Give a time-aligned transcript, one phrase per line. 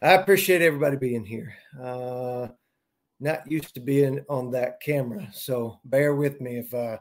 [0.00, 1.54] I appreciate everybody being here.
[1.80, 2.48] Uh,
[3.18, 7.00] not used to being on that camera, so bear with me if I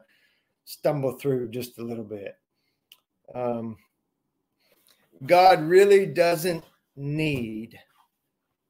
[0.66, 2.36] stumble through just a little bit.
[3.36, 3.78] Um,
[5.25, 6.64] God really doesn't
[6.96, 7.78] need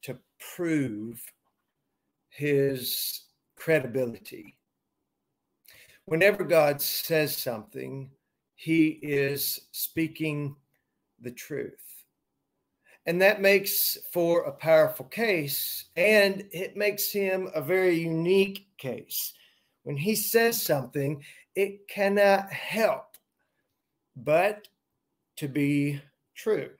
[0.04, 0.18] to
[0.55, 1.21] prove
[2.30, 3.21] his
[3.55, 4.57] credibility.
[6.04, 8.12] Whenever God says something,
[8.55, 10.55] he is speaking
[11.21, 11.86] the truth.
[13.08, 19.34] And that makes for a powerful case, and it makes him a very unique case.
[19.84, 21.24] When he says something,
[21.56, 23.06] it cannot help
[24.18, 24.68] but
[25.38, 26.01] to be
[26.36, 26.71] true.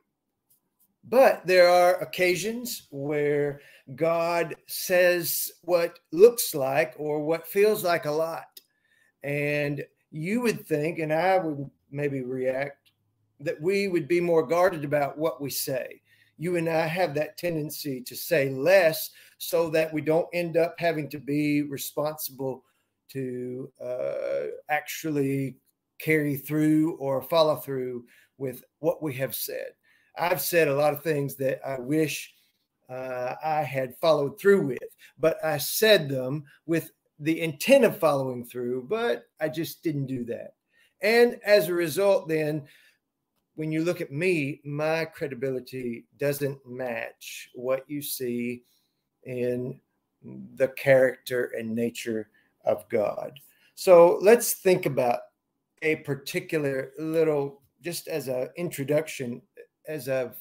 [1.05, 3.62] But there are occasions where
[3.96, 8.59] God says what looks like or what feels like a lot.
[9.23, 12.91] And you would think, and I would maybe react,
[13.40, 16.02] that we would be more guarded about what we say
[16.38, 20.76] you and I have that tendency to say less so that we don't end up
[20.77, 22.63] having to be responsible
[23.10, 25.57] to uh, actually
[25.99, 28.05] carry through or follow through
[28.38, 29.70] with what we have said.
[30.18, 32.34] I've said a lot of things that I wish
[32.90, 38.46] uh, I had followed through with, but I said them with the intent of following
[38.46, 40.54] through, but I just didn't do that.
[41.01, 42.63] And as a result, then
[43.58, 48.62] when you look at me, my credibility doesn't match what you see
[49.24, 49.80] in
[50.55, 52.30] the character and nature
[52.66, 53.32] of God.
[53.74, 55.22] So let's think about
[55.82, 59.41] a particular little, just as an introduction,
[59.88, 60.35] as a,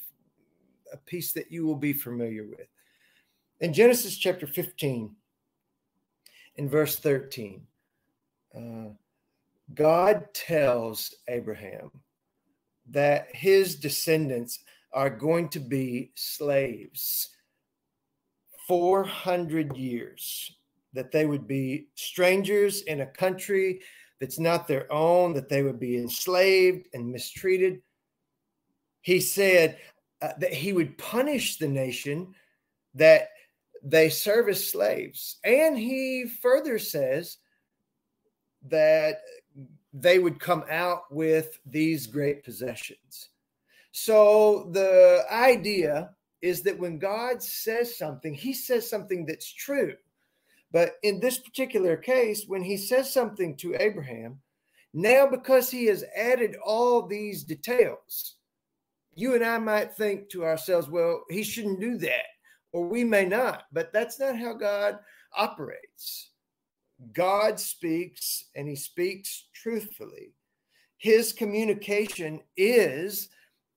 [0.93, 2.69] a piece that you will be familiar with.
[3.61, 5.11] In Genesis chapter 15,
[6.57, 7.63] in verse 13,
[8.55, 8.91] uh,
[9.75, 11.91] God tells Abraham,
[12.91, 14.61] that his descendants
[14.93, 17.31] are going to be slaves
[18.67, 20.53] 400 years,
[20.93, 23.81] that they would be strangers in a country
[24.21, 27.81] that's not their own, that they would be enslaved and mistreated.
[29.03, 29.79] He said
[30.23, 32.35] uh, that he would punish the nation
[32.95, 33.29] that
[33.83, 35.37] they serve as slaves.
[35.45, 37.37] And he further says
[38.69, 39.21] that
[39.99, 43.31] they would come out with these great possessions.
[43.93, 46.11] So the idea
[46.43, 49.95] is that when God says something, he says something that's true.
[50.71, 54.39] But in this particular case, when he says something to Abraham,
[54.93, 58.37] now because he has added all these details,
[59.15, 62.27] you and I might think to ourselves, well, he shouldn't do that,
[62.73, 64.99] or we may not, but that's not how God
[65.35, 66.33] operates.
[67.13, 70.35] God speaks and he speaks truthfully.
[70.99, 73.29] His communication is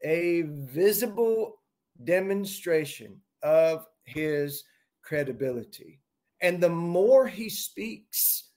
[0.04, 1.60] a visible
[2.04, 4.64] demonstration of his
[5.04, 6.00] credibility.
[6.42, 8.50] And the more he speaks,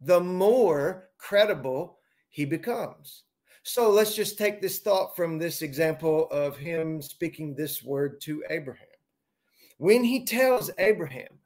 [0.00, 3.24] the more credible he becomes.
[3.62, 8.42] So let's just take this thought from this example of him speaking this word to
[8.50, 8.86] Abraham.
[9.78, 11.39] When he tells Abraham,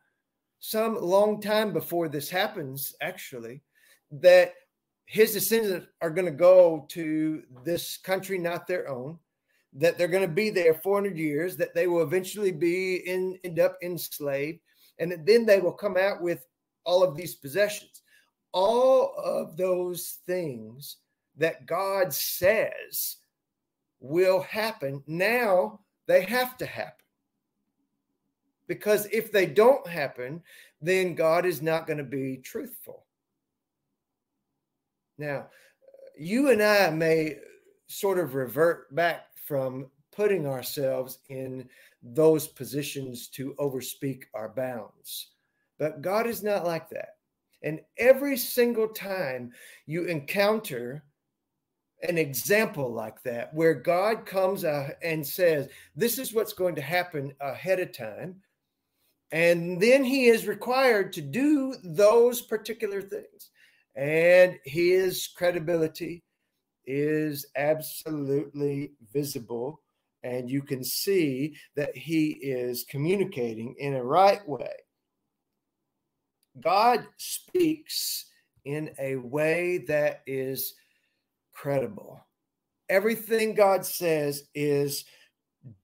[0.67, 3.61] some long time before this happens, actually,
[4.11, 4.55] that
[5.05, 9.19] his descendants are going to go to this country not their own,
[9.75, 13.61] that they're going to be there 400 years, that they will eventually be in, end
[13.61, 14.61] up enslaved,
[14.99, 16.47] and then they will come out with
[16.87, 18.01] all of these possessions.
[18.53, 20.97] All of those things
[21.37, 23.17] that God says
[24.01, 27.04] will happen, now they have to happen.
[28.67, 30.43] Because if they don't happen,
[30.81, 33.05] then God is not going to be truthful.
[35.19, 35.47] Now,
[36.19, 37.39] you and I may
[37.87, 41.69] sort of revert back from putting ourselves in
[42.03, 45.29] those positions to overspeak our bounds.
[45.79, 47.17] But God is not like that.
[47.63, 49.53] And every single time
[49.87, 51.05] you encounter
[52.03, 56.83] an example like that, where God comes out and says, This is what's going to
[56.83, 58.37] happen ahead of time,
[59.35, 63.51] and then he is required to do those particular things.
[63.97, 66.23] And his credibility
[66.87, 69.83] is absolutely visible.
[70.23, 74.73] And you can see that he is communicating in a right way.
[76.61, 78.27] God speaks
[78.65, 80.75] in a way that is
[81.53, 82.25] credible.
[82.89, 85.05] Everything God says is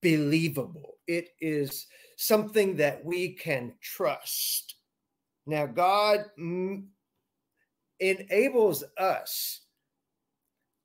[0.01, 0.99] believable.
[1.09, 1.89] It is
[2.21, 4.75] something that we can trust.
[5.47, 6.27] Now, God
[7.99, 9.63] enables us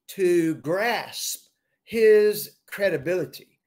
[0.07, 1.47] to grasp
[1.83, 3.59] his credibility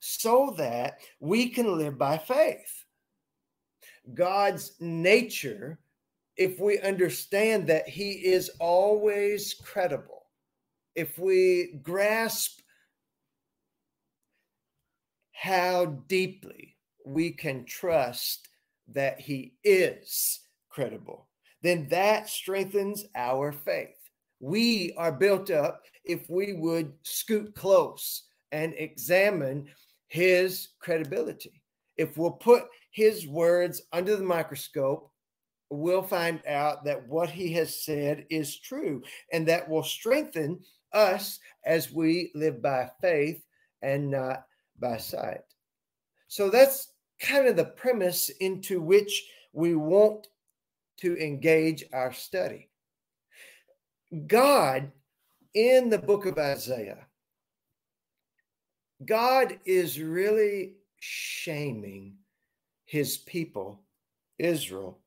[0.00, 2.86] so that we can live by faith.
[4.14, 5.80] God's nature,
[6.38, 10.22] if we understand that He is always credible,
[10.94, 12.60] if we grasp
[15.32, 16.71] how deeply
[17.04, 18.48] we can trust
[18.88, 21.28] that He is credible,
[21.62, 23.98] then that strengthens our faith.
[24.40, 29.68] We are built up if we would scoot close and examine
[30.08, 31.62] his credibility.
[31.96, 35.10] If we'll put his words under the microscope,
[35.70, 39.02] we'll find out that what he has said is true,
[39.32, 40.60] and that will strengthen
[40.92, 43.42] us as we live by faith
[43.80, 44.44] and not
[44.78, 45.40] by sight.
[46.28, 46.91] So that's
[47.22, 50.28] kind of the premise into which we want
[50.98, 52.68] to engage our study.
[54.26, 54.92] God
[55.54, 57.06] in the book of Isaiah,
[59.04, 62.16] God is really shaming
[62.84, 63.80] his people,
[64.38, 64.98] Israel,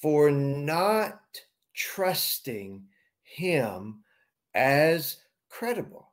[0.00, 1.20] for not
[1.74, 2.84] trusting
[3.22, 4.02] him
[4.54, 5.16] as
[5.50, 6.10] credible.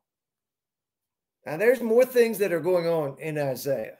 [1.46, 3.98] Now, there's more things that are going on in Isaiah.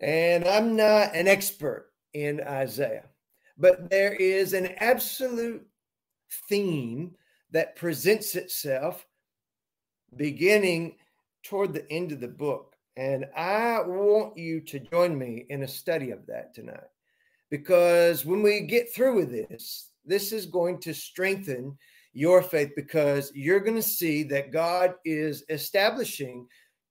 [0.00, 3.06] And I'm not an expert in Isaiah,
[3.58, 5.66] but there is an absolute
[6.48, 7.14] theme
[7.50, 9.06] that presents itself
[10.16, 10.96] beginning
[11.44, 12.74] toward the end of the book.
[12.96, 16.88] And I want you to join me in a study of that tonight.
[17.50, 21.76] Because when we get through with this, this is going to strengthen
[22.12, 26.46] your faith because you're going to see that God is establishing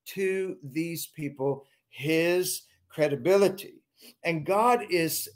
[0.08, 3.82] to these people his credibility.
[4.24, 5.30] And God is,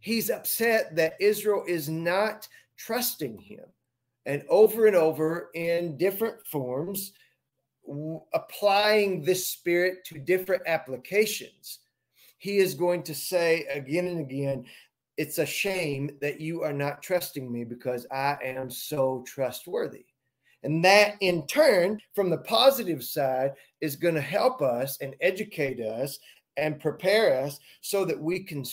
[0.00, 3.64] he's upset that Israel is not trusting him.
[4.24, 7.12] And over and over in different forms,
[8.34, 11.78] applying this spirit to different applications,
[12.38, 14.64] he is going to say again and again,
[15.16, 20.04] it's a shame that you are not trusting me because I am so trustworthy.
[20.62, 25.80] And that in turn, from the positive side, is going to help us and educate
[25.80, 26.18] us
[26.56, 28.64] and prepare us so that we can,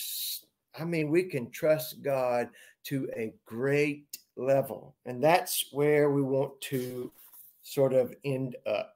[0.80, 2.50] I mean, we can trust God
[2.86, 4.96] to a great level.
[5.06, 7.12] And that's where we want to
[7.62, 8.96] sort of end up.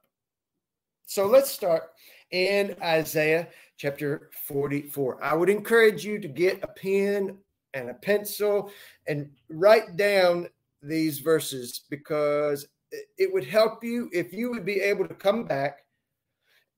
[1.06, 1.90] So let's start
[2.32, 3.48] in Isaiah
[3.78, 5.22] chapter 44.
[5.22, 7.38] I would encourage you to get a pen
[7.74, 8.70] and a pencil
[9.06, 10.48] and write down
[10.82, 15.80] these verses because it would help you if you would be able to come back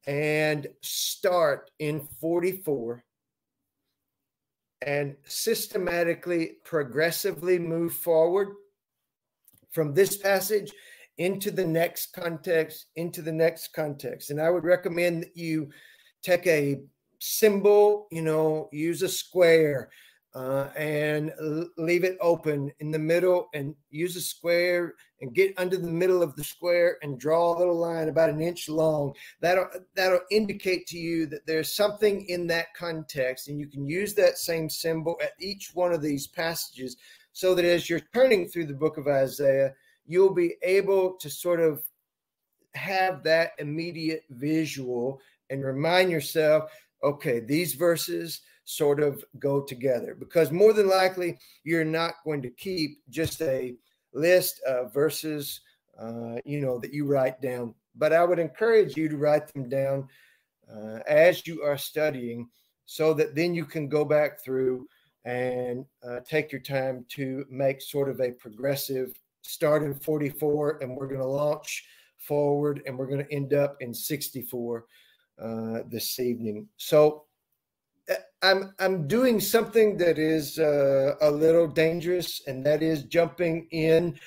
[0.07, 3.05] and start in 44
[4.83, 8.49] and systematically, progressively move forward
[9.73, 10.73] from this passage
[11.19, 14.31] into the next context, into the next context.
[14.31, 15.69] And I would recommend that you
[16.23, 16.81] take a
[17.19, 19.91] symbol, you know, use a square,
[20.35, 21.33] uh, and
[21.77, 26.23] leave it open in the middle and use a square and get under the middle
[26.23, 29.13] of the square and draw a little line about an inch long.
[29.41, 34.15] That'll that'll indicate to you that there's something in that context and you can use
[34.15, 36.97] that same symbol at each one of these passages
[37.33, 39.73] so that as you're turning through the book of isaiah
[40.07, 41.83] you'll be able to sort of
[42.75, 46.71] have that immediate visual and remind yourself
[47.03, 52.51] okay these verses sort of go together because more than likely you're not going to
[52.51, 53.75] keep just a
[54.13, 55.61] list of verses
[56.01, 57.75] uh, you know that you write down.
[57.97, 60.09] But i would encourage you to write them down
[60.73, 62.49] uh, as you are studying
[62.87, 64.87] so that then you can go back through
[65.25, 69.13] and uh, take your time to make sort of a progressive
[69.43, 71.85] start in 44 and we're going to launch
[72.19, 74.85] forward and we're going to end up in 64
[75.43, 76.69] uh, this evening.
[76.77, 77.25] So
[78.43, 84.19] I'm I'm doing something that is uh, a little dangerous, and that is jumping in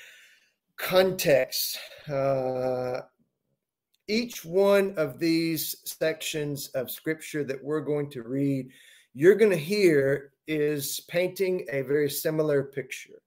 [0.76, 1.78] context.
[2.08, 3.00] Uh,
[4.06, 8.68] each one of these sections of scripture that we're going to read,
[9.14, 13.22] you're going to hear is painting a very similar picture.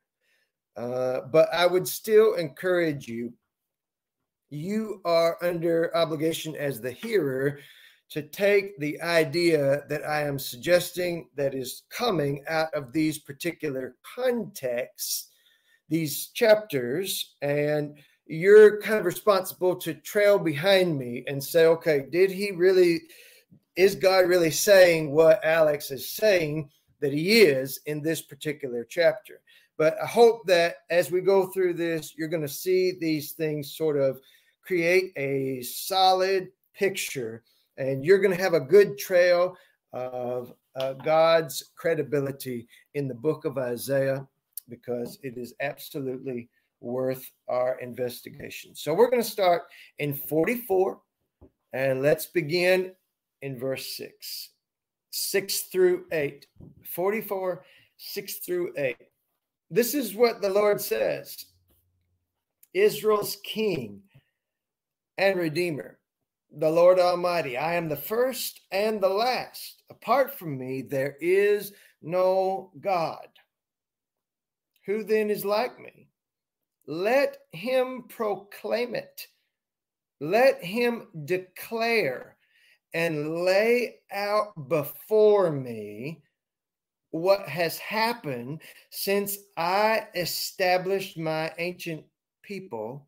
[0.75, 3.33] Uh, but I would still encourage you.
[4.49, 7.59] You are under obligation as the hearer
[8.09, 13.95] to take the idea that I am suggesting that is coming out of these particular
[14.15, 15.29] contexts,
[15.89, 22.31] these chapters, and you're kind of responsible to trail behind me and say, okay, did
[22.31, 23.01] he really,
[23.75, 29.41] is God really saying what Alex is saying that he is in this particular chapter?
[29.77, 33.75] But I hope that as we go through this, you're going to see these things
[33.75, 34.19] sort of
[34.61, 37.43] create a solid picture,
[37.77, 39.55] and you're going to have a good trail
[39.93, 44.27] of uh, God's credibility in the book of Isaiah
[44.69, 46.49] because it is absolutely
[46.81, 48.75] worth our investigation.
[48.75, 49.63] So we're going to start
[49.99, 50.99] in 44
[51.73, 52.93] and let's begin
[53.41, 54.49] in verse 6.
[55.11, 56.45] 6 through 8.
[56.85, 57.65] 44,
[57.97, 58.95] 6 through 8.
[59.69, 61.45] This is what the Lord says
[62.73, 64.01] Israel's king
[65.17, 65.96] and redeemer,
[66.51, 67.57] the Lord Almighty.
[67.57, 69.83] I am the first and the last.
[69.89, 73.27] Apart from me, there is no God.
[74.85, 76.07] Who then is like me?
[76.87, 79.27] Let him proclaim it.
[80.19, 82.37] Let him declare
[82.93, 86.21] and lay out before me
[87.11, 92.03] what has happened since I established my ancient
[92.41, 93.07] people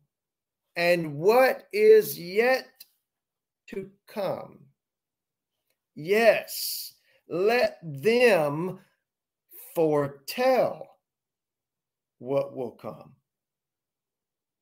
[0.76, 2.66] and what is yet
[3.70, 4.58] to come.
[5.94, 6.94] Yes,
[7.28, 8.78] let them
[9.74, 10.98] foretell
[12.18, 13.12] what will come.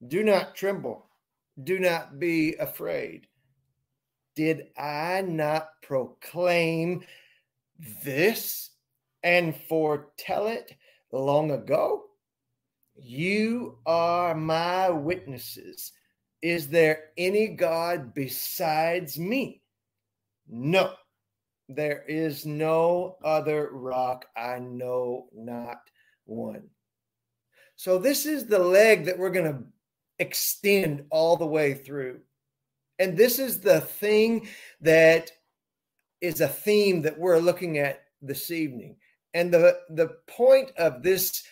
[0.07, 1.07] Do not tremble.
[1.65, 3.27] Do not be afraid.
[4.37, 7.05] Did I not proclaim
[8.05, 8.71] this
[9.25, 10.77] and foretell it
[11.11, 12.05] long ago?
[12.95, 15.93] You are my witnesses.
[16.43, 19.63] Is there any God besides me?
[20.49, 20.95] No,
[21.69, 24.27] there is no other rock.
[24.37, 25.81] I know not
[26.25, 26.69] one.
[27.77, 29.65] So, this is the leg that we're going to
[30.19, 32.21] extend all the way through.
[32.99, 34.49] And this is the thing
[34.81, 35.31] that
[36.21, 38.97] is a theme that we're looking at this evening.
[39.35, 41.45] And the, the point of this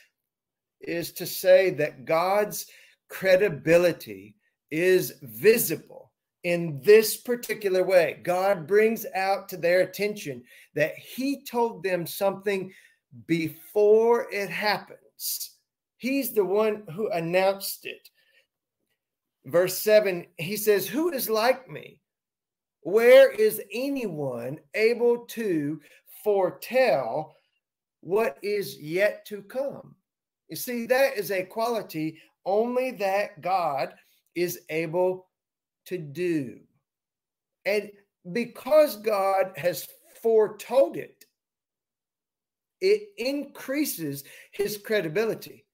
[0.80, 2.66] is to say that God's
[3.08, 4.34] credibility
[4.70, 6.12] is visible
[6.44, 8.20] in this particular way.
[8.22, 10.42] God brings out to their attention
[10.74, 12.72] that He told them something
[13.26, 15.52] before it happens.
[15.98, 18.08] He's the one who announced it
[19.46, 22.00] verse 7, he says, Who is like me?
[22.82, 25.80] Where is anyone able to
[26.22, 27.34] foretell
[28.00, 29.94] what is yet to come?
[30.48, 33.94] You see, that is a quality only that God
[34.36, 35.26] is able
[35.86, 36.60] to do.
[37.64, 37.90] And
[38.32, 39.88] because God has
[40.22, 41.24] foretold it,
[42.80, 45.64] it increases his credibility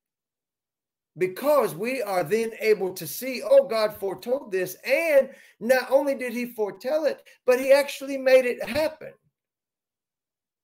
[1.18, 4.76] because we are then able to see, oh, God foretold this.
[4.86, 9.12] And not only did he foretell it, but he actually made it happen.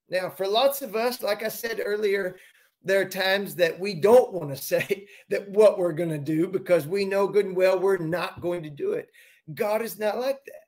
[0.08, 2.36] Now, for lots of us, like I said earlier,
[2.82, 6.46] there are times that we don't want to say that what we're going to do
[6.46, 9.10] because we know good and well we're not going to do it.
[9.54, 10.64] God is not like that.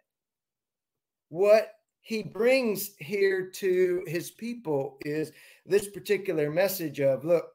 [1.29, 5.33] What he brings here to his people is
[5.67, 7.47] this particular message of look,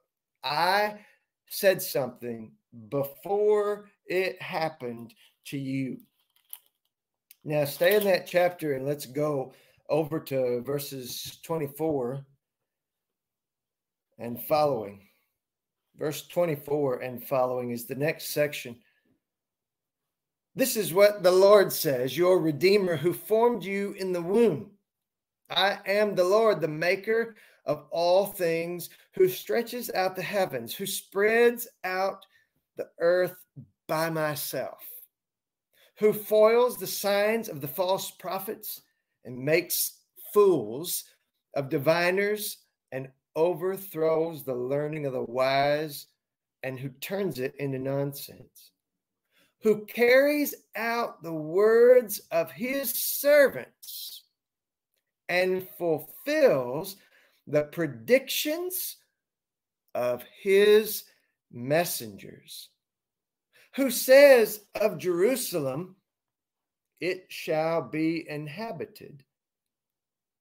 [0.44, 0.98] I
[1.48, 2.52] said something
[2.88, 5.14] before it happened
[5.46, 5.98] to you.
[7.44, 9.52] Now, stay in that chapter and let's go
[9.88, 12.24] over to verses 24
[14.18, 15.00] and following.
[15.98, 18.76] Verse 24 and following is the next section.
[20.54, 24.70] This is what the Lord says, your Redeemer who formed you in the womb.
[25.50, 30.86] I am the Lord, the maker of all things, who stretches out the heavens, who
[30.86, 32.24] spreads out
[32.76, 33.36] the earth
[33.86, 34.82] by myself,
[35.98, 38.82] who foils the signs of the false prophets
[39.24, 40.00] and makes
[40.32, 41.04] fools
[41.54, 42.58] of diviners
[42.92, 46.06] and overthrows the learning of the wise
[46.62, 48.72] and who turns it into nonsense,
[49.62, 54.24] who carries out the words of his servants
[55.28, 56.96] and fulfills
[57.46, 58.96] the predictions
[59.94, 61.04] of his
[61.52, 62.70] messengers,
[63.74, 65.96] who says of Jerusalem,
[67.00, 69.22] it shall be inhabited.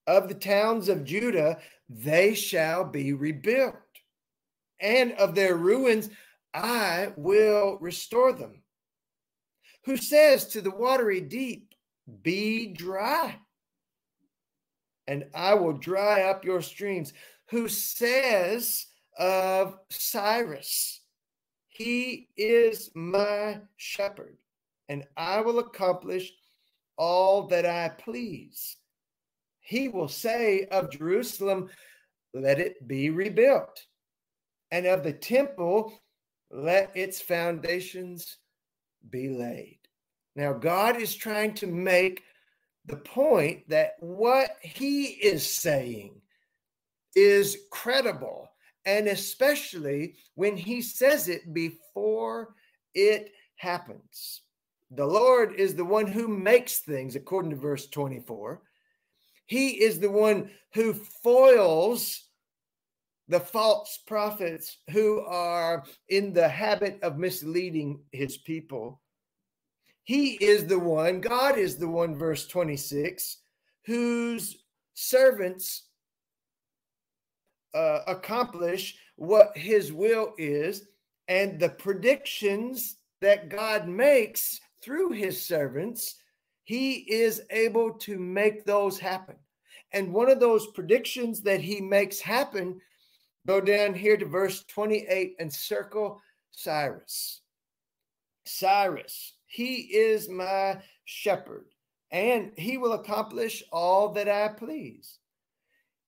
[0.08, 1.58] Of the towns of Judah,
[1.90, 3.76] they shall be rebuilt.
[4.80, 6.10] And of their ruins,
[6.54, 8.64] I will restore them.
[9.86, 11.74] Who says to the watery deep,
[12.24, 13.40] Be dry,
[15.08, 17.14] and I will dry up your streams.
[17.52, 18.88] Who says
[19.18, 21.02] of Cyrus,
[21.68, 24.38] He is my shepherd,
[24.90, 26.32] and I will accomplish
[26.98, 28.78] all that I please.
[29.66, 31.70] He will say of Jerusalem,
[32.34, 33.84] Let it be rebuilt,
[34.70, 35.92] and of the temple,
[36.52, 38.38] let its foundations
[39.10, 39.80] be laid.
[40.36, 42.24] Now, God is trying to make
[42.86, 46.22] the point that what he is saying
[47.16, 48.50] is credible,
[48.86, 52.54] and especially when he says it before
[52.94, 54.42] it happens.
[54.92, 58.62] The Lord is the one who makes things, according to verse 24.
[59.46, 62.26] He is the one who foils
[63.28, 69.02] the false prophets who are in the habit of misleading his people.
[70.04, 73.38] He is the one, God is the one, verse 26,
[73.86, 74.58] whose
[74.94, 75.88] servants
[77.74, 80.88] uh, accomplish what his will is,
[81.28, 86.16] and the predictions that God makes through his servants,
[86.66, 89.36] he is able to make those happen.
[89.94, 92.82] And one of those predictions that he makes happen,
[93.48, 96.20] go down here to verse 28 and circle
[96.52, 97.42] Cyrus.
[98.46, 101.68] Cyrus, he is my shepherd,
[102.12, 105.20] and he will accomplish all that I please.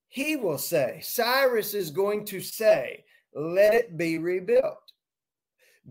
[0.09, 4.91] He will say, Cyrus is going to say, let it be rebuilt.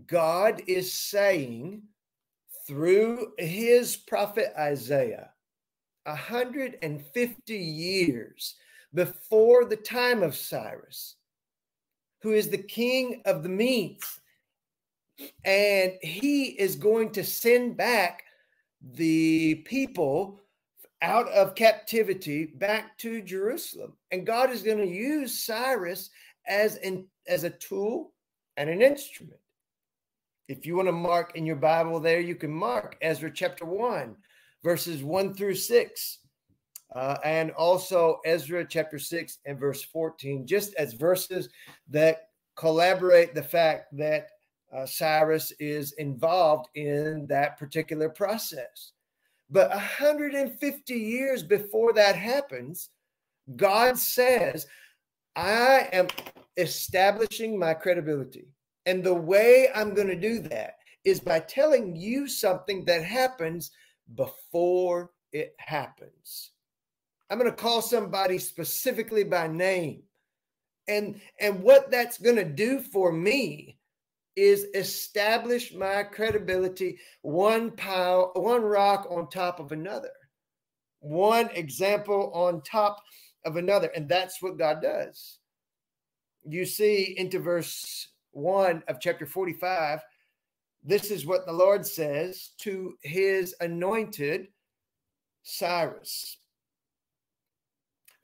[0.05, 1.83] God is saying
[2.67, 5.29] through his prophet Isaiah,
[6.03, 8.55] 150 years
[8.93, 11.15] before the time of Cyrus,
[12.21, 14.19] who is the king of the Medes.
[15.45, 18.23] And he is going to send back
[18.81, 20.41] the people
[21.01, 23.93] out of captivity back to Jerusalem.
[24.11, 26.09] And God is going to use Cyrus
[26.47, 28.13] as an as a tool
[28.55, 29.39] and an instrument.
[30.47, 34.15] If you want to mark in your Bible there, you can mark Ezra chapter 1,
[34.63, 36.19] verses 1 through 6.
[36.95, 41.49] Uh, and also Ezra chapter 6 and verse 14, just as verses
[41.89, 44.29] that collaborate the fact that
[44.73, 48.93] uh, Cyrus is involved in that particular process.
[49.49, 52.89] But 150 years before that happens,
[53.55, 54.67] God says,
[55.35, 56.07] I am
[56.57, 58.47] establishing my credibility.
[58.87, 63.69] And the way I'm going to do that is by telling you something that happens
[64.15, 66.51] before it happens.
[67.29, 70.03] I'm going to call somebody specifically by name.
[70.87, 73.77] And and what that's going to do for me
[74.37, 80.13] is establish my credibility one pile one rock on top of another.
[80.99, 83.01] One example on top
[83.43, 85.39] of another and that's what God does.
[86.47, 89.99] You see into verse 1 of chapter 45,
[90.83, 94.47] this is what the Lord says to his anointed
[95.41, 96.37] Cyrus,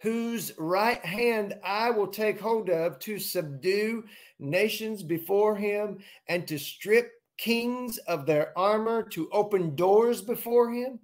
[0.01, 4.03] whose right hand I will take hold of to subdue
[4.37, 5.97] nations before him
[6.27, 10.99] and to strip kings of their armor, to open doors before him,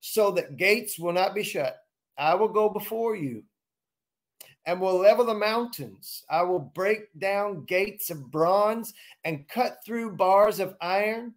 [0.00, 1.78] so that gates will not be shut.
[2.16, 3.42] I will go before you
[4.66, 6.24] and will level the mountains.
[6.30, 11.34] I will break down gates of bronze and cut through bars of iron.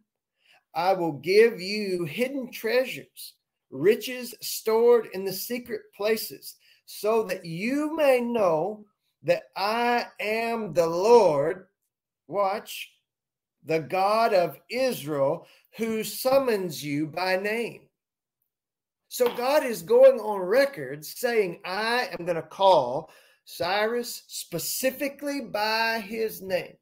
[0.73, 3.33] I will give you hidden treasures,
[3.71, 8.85] riches stored in the secret places, so that you may know
[9.23, 11.67] that I am the Lord.
[12.27, 12.91] Watch,
[13.65, 17.86] the God of Israel, who summons you by name.
[19.09, 23.09] So God is going on record saying, I am going to call
[23.45, 26.75] Cyrus specifically by his name.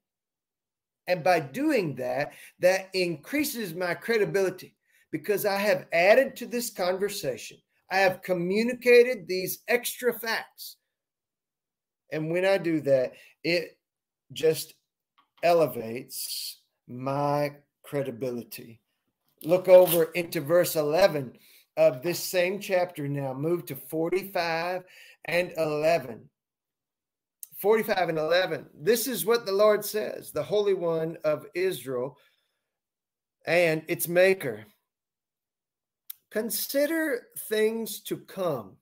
[1.08, 4.76] And by doing that, that increases my credibility
[5.12, 7.58] because I have added to this conversation.
[7.92, 10.78] I have communicated these extra facts.
[12.12, 13.78] And when I do that, it
[14.34, 14.74] just
[15.44, 18.82] elevates my credibility.
[19.44, 21.38] Look over into verse 11
[21.78, 24.84] of this same chapter now, move to 45
[25.26, 26.30] and 11.
[27.58, 28.66] 45 and 11.
[28.80, 32.18] This is what the Lord says, the Holy One of Israel
[33.46, 34.66] and its Maker.
[36.32, 38.78] Consider things to come.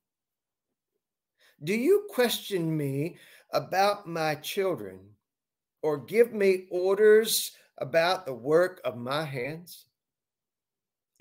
[1.63, 3.17] Do you question me
[3.51, 4.99] about my children
[5.82, 9.86] or give me orders about the work of my hands?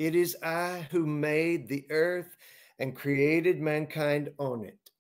[0.03, 2.37] It is I who made the earth
[2.81, 4.91] and created mankind on it.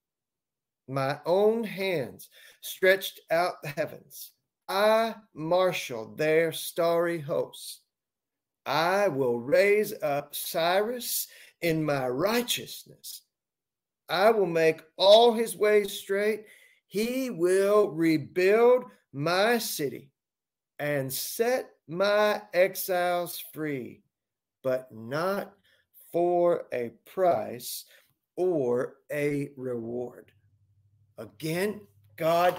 [0.87, 2.29] My own hands
[2.61, 4.31] stretched out the heavens.
[4.69, 7.81] I marshaled their starry hosts.
[8.65, 11.27] I will raise up Cyrus
[11.63, 13.23] in my righteousness.
[14.09, 16.45] I will make all his ways straight.
[16.87, 20.13] He will rebuild my city
[20.79, 24.05] and set my exiles free
[24.63, 25.55] but not
[26.13, 27.85] for a price
[28.37, 30.33] or a reward.
[31.19, 31.81] Again,
[32.17, 32.59] God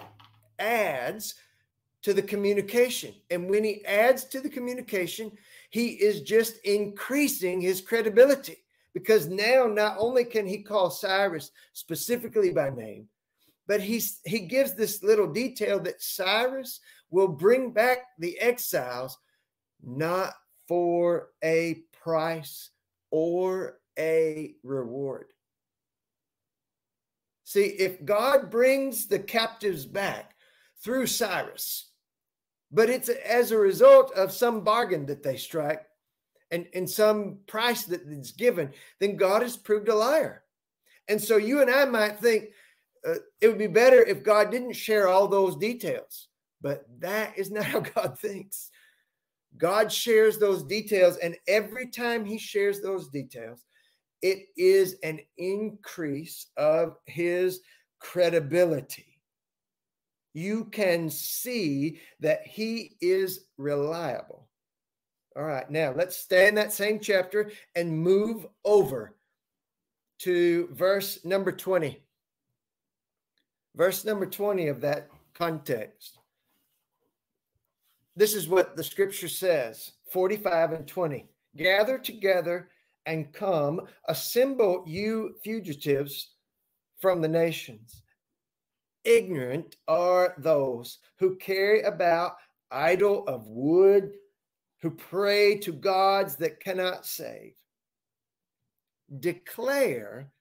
[0.60, 1.36] adds
[2.04, 3.14] to the communication.
[3.30, 5.32] And when he adds to the communication,
[5.70, 8.58] he is just increasing his credibility
[8.94, 13.08] because now not only can he call Cyrus specifically by name,
[13.68, 19.18] but he's he gives this little detail that Cyrus will bring back the exiles
[19.82, 20.34] not
[20.68, 22.70] for a price
[23.12, 25.28] or a reward.
[27.46, 30.36] See, if God brings the captives back
[30.84, 31.92] through Cyrus,
[32.72, 35.86] but it's as a result of some bargain that they strike
[36.52, 40.44] and, and some price that is given, then God has proved a liar.
[41.08, 42.46] And so you and I might think
[43.08, 46.30] uh, it would be better if God didn't share all those details,
[46.62, 48.72] but that is not how God thinks.
[49.58, 53.66] God shares those details, and every time He shares those details,
[54.22, 57.62] it is an increase of His
[58.00, 59.14] credibility
[60.34, 64.48] you can see that he is reliable.
[65.36, 69.16] All right, now let's stay in that same chapter and move over
[70.20, 72.00] to verse number 20.
[73.76, 76.20] Verse number 20 of that context.
[78.16, 81.26] This is what the scripture says 45 and 20.
[81.56, 82.70] Gather together
[83.06, 86.36] and come, assemble you fugitives
[87.00, 88.04] from the nations
[89.04, 92.34] ignorant are those who carry about
[92.72, 94.14] idol of wood,
[94.82, 97.54] who pray to gods that cannot save.
[99.20, 100.32] Declare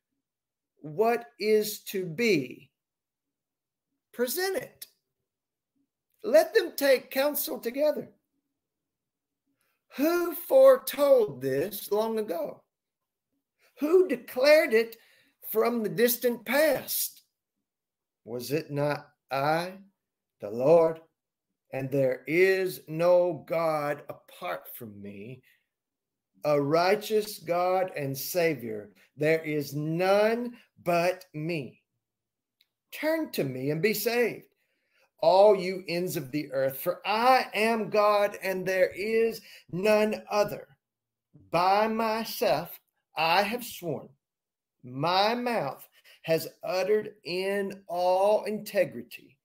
[0.78, 2.70] what is to be.
[4.12, 4.86] Present it.
[6.24, 8.08] Let them take counsel together.
[9.96, 12.62] Who foretold this long ago?
[13.80, 14.96] Who declared it
[15.50, 17.22] from the distant past?
[18.24, 19.74] Was it not I,
[20.40, 21.00] the Lord?
[21.72, 25.42] And there is no God apart from me,
[26.44, 28.90] a righteous God and Savior.
[29.16, 30.54] There is none
[30.84, 31.80] but me.
[32.92, 34.46] Turn to me and be saved,
[35.22, 40.66] all you ends of the earth, for I am God and there is none other.
[41.50, 42.78] By myself
[43.16, 44.08] I have sworn,
[44.84, 45.88] my mouth
[46.22, 49.36] has uttered in all integrity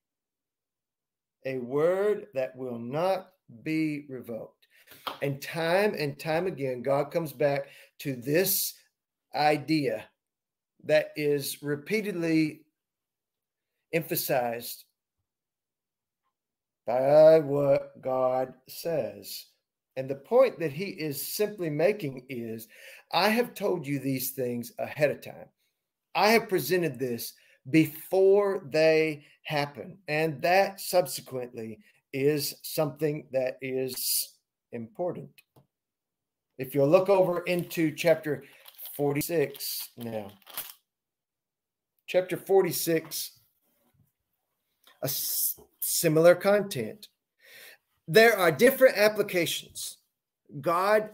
[1.46, 3.30] a word that will not
[3.64, 4.68] be revoked.
[5.22, 7.68] And time and time again, God comes back
[8.00, 8.74] to this
[9.34, 10.06] idea
[10.84, 12.62] that is repeatedly
[13.94, 14.86] emphasized
[16.88, 19.46] by what God says.
[19.98, 22.68] And the point that he is simply making is
[23.12, 25.50] I have told you these things ahead of time.
[26.16, 27.34] I have presented this
[27.70, 29.98] before they happen.
[30.08, 31.80] And that subsequently
[32.14, 34.36] is something that is
[34.72, 35.30] important.
[36.58, 38.44] If you'll look over into chapter
[38.96, 40.32] 46 now,
[42.08, 43.32] chapter 46,
[45.04, 45.10] a
[45.88, 47.08] similar content.
[48.08, 49.98] There are different applications.
[50.62, 51.10] God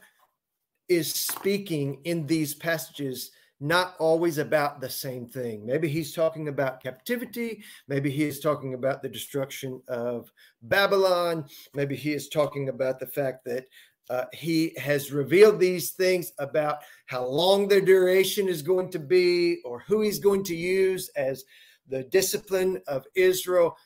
[0.90, 5.66] is speaking in these passages not always about the same thing.
[5.66, 7.64] Maybe he's talking about captivity.
[7.88, 10.32] Maybe he is talking about the destruction of
[10.64, 11.46] Babylon.
[11.74, 13.66] Maybe he is talking about the fact that
[14.10, 19.62] uh, he has revealed these things about how long their duration is going to be
[19.64, 21.46] or who he's going to use as
[21.88, 23.78] the discipline of Israel.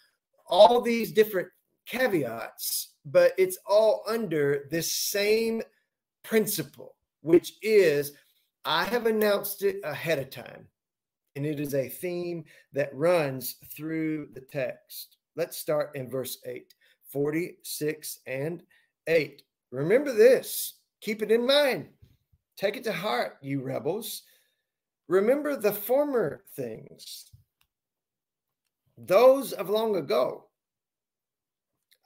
[0.47, 1.49] All these different
[1.85, 5.61] caveats, but it's all under this same
[6.23, 8.13] principle, which is
[8.65, 10.67] I have announced it ahead of time,
[11.35, 15.17] and it is a theme that runs through the text.
[15.35, 16.73] Let's start in verse 8,
[17.11, 18.63] 46 and
[19.07, 19.41] 8.
[19.71, 21.87] Remember this, keep it in mind.
[22.57, 24.23] Take it to heart, you rebels.
[25.07, 27.31] Remember the former things,
[28.97, 30.45] those of long ago.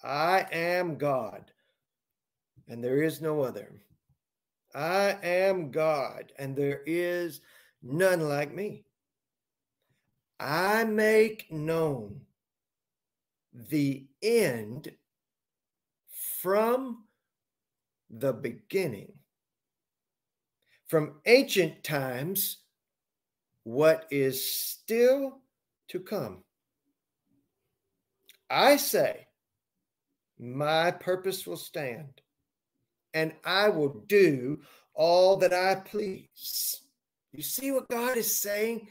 [0.03, 1.51] I am God,
[2.67, 3.71] and there is no other.
[4.73, 7.41] I am God, and there is
[7.83, 8.85] none like me.
[10.39, 12.21] I make known
[13.53, 14.91] the end
[16.41, 17.03] from
[18.09, 19.13] the beginning.
[20.87, 22.57] From ancient times,
[23.63, 25.39] what is still
[25.89, 26.43] to come.
[28.51, 29.27] I say,
[30.37, 32.21] my purpose will stand
[33.13, 34.59] and I will do
[34.93, 36.81] all that I please.
[37.31, 38.89] You see what God is saying?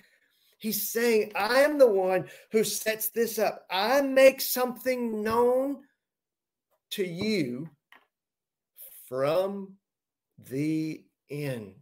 [0.58, 3.66] He's saying, I am the one who sets this up.
[3.70, 5.78] I make something known
[6.92, 7.68] to you
[9.08, 9.74] from
[10.38, 11.74] the end.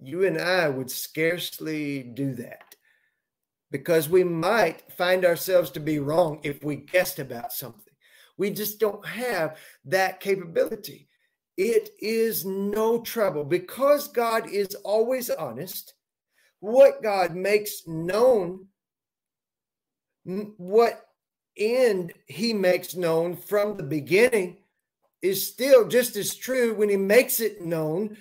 [0.00, 2.67] You and I would scarcely do that
[3.70, 7.94] because we might find ourselves to be wrong if we guessed about something.
[8.36, 11.08] We just don't have that capability.
[11.56, 15.94] It is no trouble because God is always honest.
[16.60, 18.66] What God makes known,
[20.24, 21.04] what
[21.56, 24.58] end he makes known from the beginning
[25.20, 28.16] is still just as true when he makes it known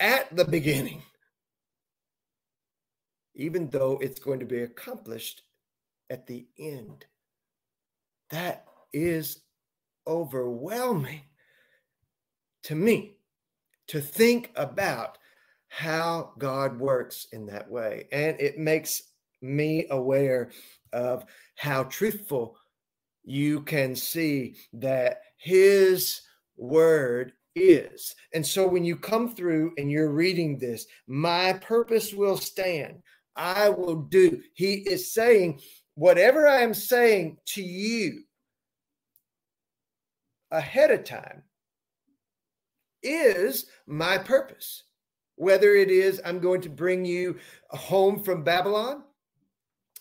[0.00, 1.02] at the beginning,
[3.36, 5.42] even though it's going to be accomplished
[6.10, 7.04] at the end.
[8.30, 9.40] That is
[10.06, 11.22] overwhelming
[12.64, 13.18] to me
[13.88, 15.18] to think about
[15.68, 18.08] how God works in that way.
[18.10, 19.02] And it makes
[19.42, 20.50] me aware
[20.92, 21.24] of
[21.56, 22.56] how truthful
[23.24, 26.22] you can see that His
[26.56, 28.14] word is.
[28.32, 33.02] And so when you come through and you're reading this, my purpose will stand.
[33.36, 34.42] I will do.
[34.54, 35.60] He is saying,
[35.94, 38.22] whatever I am saying to you
[40.50, 41.42] ahead of time
[43.02, 44.84] is my purpose.
[45.36, 47.36] Whether it is I'm going to bring you
[47.68, 49.02] home from Babylon,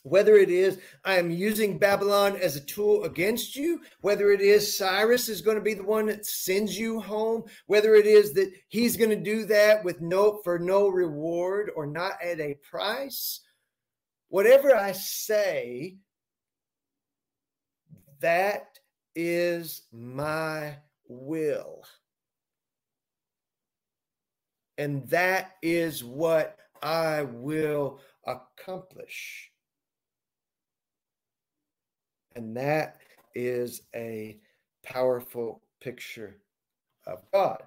[0.05, 4.77] whether it is I am using Babylon as a tool against you, whether it is
[4.77, 8.53] Cyrus is going to be the one that sends you home, whether it is that
[8.67, 13.41] he's going to do that with no for no reward or not at a price,
[14.29, 15.97] whatever I say,
[18.19, 18.77] that
[19.15, 20.75] is my
[21.07, 21.83] will.
[24.77, 29.51] And that is what I will accomplish.
[32.35, 32.97] And that
[33.33, 34.37] is a
[34.83, 36.37] powerful picture
[37.07, 37.63] of God.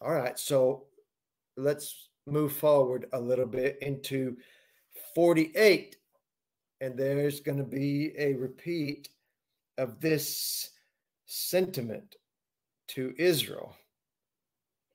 [0.00, 0.84] All right, so
[1.56, 4.36] let's move forward a little bit into
[5.14, 5.96] 48.
[6.80, 9.08] And there's going to be a repeat
[9.78, 10.70] of this
[11.26, 12.16] sentiment
[12.88, 13.74] to Israel.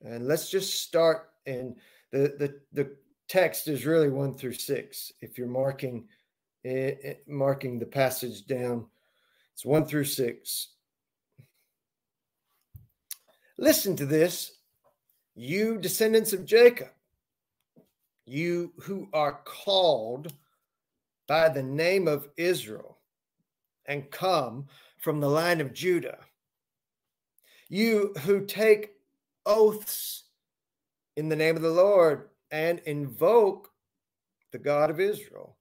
[0.02, 1.76] And let's just start in
[2.12, 2.96] the, the, the
[3.28, 5.12] text is really one through six.
[5.22, 6.08] If you're marking
[7.28, 8.86] marking the passage down.
[9.54, 10.70] It's one through six.
[13.58, 14.54] Listen to this,
[15.36, 16.90] you descendants of Jacob,
[18.26, 20.34] you who are called
[21.28, 22.98] by the name of Israel
[23.86, 24.66] and come
[24.98, 26.20] from the line of Judah,
[27.70, 28.94] you who take
[29.46, 30.24] oaths
[31.16, 33.70] in the name of the Lord and invoke
[34.52, 35.58] the God of Israel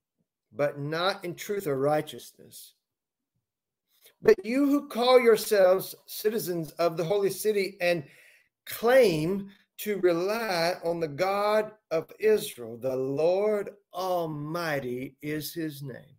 [0.54, 2.74] but not in truth or righteousness.
[4.20, 8.04] But you who call yourselves citizens of the holy city and
[8.66, 16.16] claim to rely on the God of Israel, the Lord Almighty is his name.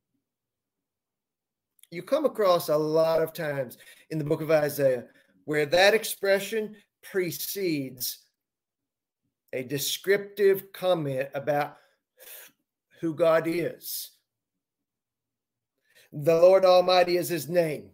[1.91, 3.77] You come across a lot of times
[4.09, 5.05] in the book of Isaiah
[5.45, 8.19] where that expression precedes
[9.53, 11.77] a descriptive comment about
[12.99, 14.12] who God is.
[16.15, 17.89] The Lord Almighty is his name.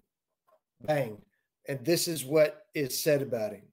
[0.82, 1.22] Bang.
[1.70, 3.64] And this is what is said about him.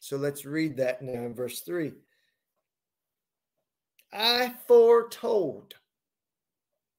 [0.00, 1.92] So let's read that now in verse 3.
[4.12, 5.74] I foretold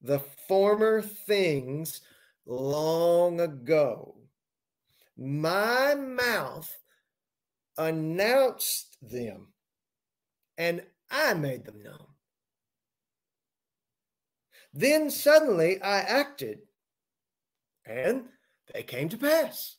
[0.02, 2.00] the former things
[2.46, 4.16] long ago.
[5.16, 6.76] My mouth
[7.76, 9.48] announced them,
[10.56, 12.06] and I made them known.
[14.74, 16.67] Then suddenly I acted
[17.88, 18.24] and
[18.72, 19.76] they came to pass.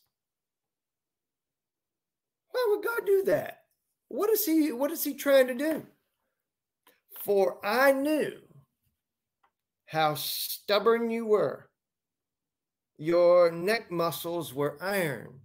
[2.51, 3.59] Why would God do that?
[4.07, 5.85] What is he what is he trying to do?
[7.23, 8.39] For I knew
[9.85, 11.69] how stubborn you were.
[12.97, 15.39] Your neck muscles were iron.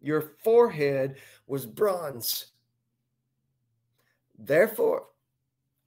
[0.00, 2.46] Your forehead was bronze.
[4.38, 5.06] Therefore,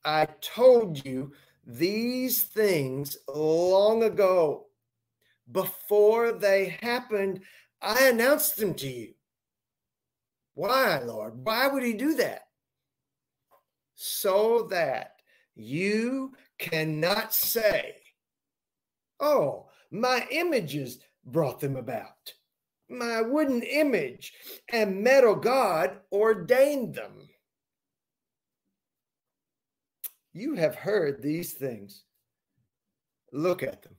[0.04, 1.34] I told you
[1.66, 4.68] these things long ago
[5.52, 7.42] before they happened,
[7.82, 9.14] I announced them to you.
[10.54, 11.34] Why, Lord?
[11.46, 12.44] Why would he do that?
[13.96, 15.14] So that
[15.56, 17.96] you cannot say,
[19.20, 22.34] Oh, my images brought them about.
[22.90, 24.34] my wooden image
[24.74, 27.30] and metal God ordained them.
[30.34, 32.04] You have heard these things.
[33.32, 33.96] Look at them.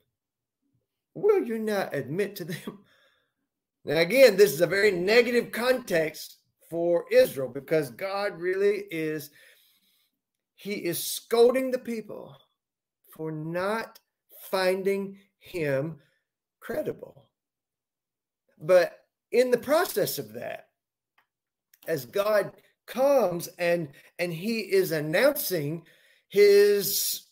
[1.14, 2.81] Will you not admit to them?
[3.85, 6.37] Now, again, this is a very negative context
[6.70, 9.31] for Israel because God really is,
[10.55, 12.37] He is scolding the people
[13.12, 13.98] for not
[14.53, 15.98] finding Him
[16.61, 17.29] credible.
[18.61, 19.01] But
[19.33, 20.68] in the process of that,
[21.88, 22.53] as God
[22.87, 25.83] comes and and he is announcing
[26.29, 27.22] his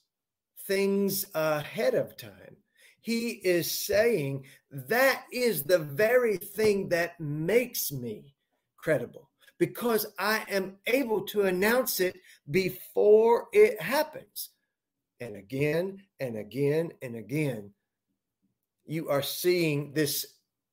[0.66, 2.56] things ahead of time
[3.00, 8.34] he is saying that is the very thing that makes me
[8.76, 12.16] credible because i am able to announce it
[12.50, 14.50] before it happens.
[15.20, 17.70] And again and again and again
[18.86, 20.26] you are seeing this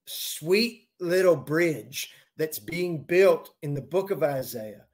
[0.06, 4.86] sweet little bridge that's being built in the book of Isaiah,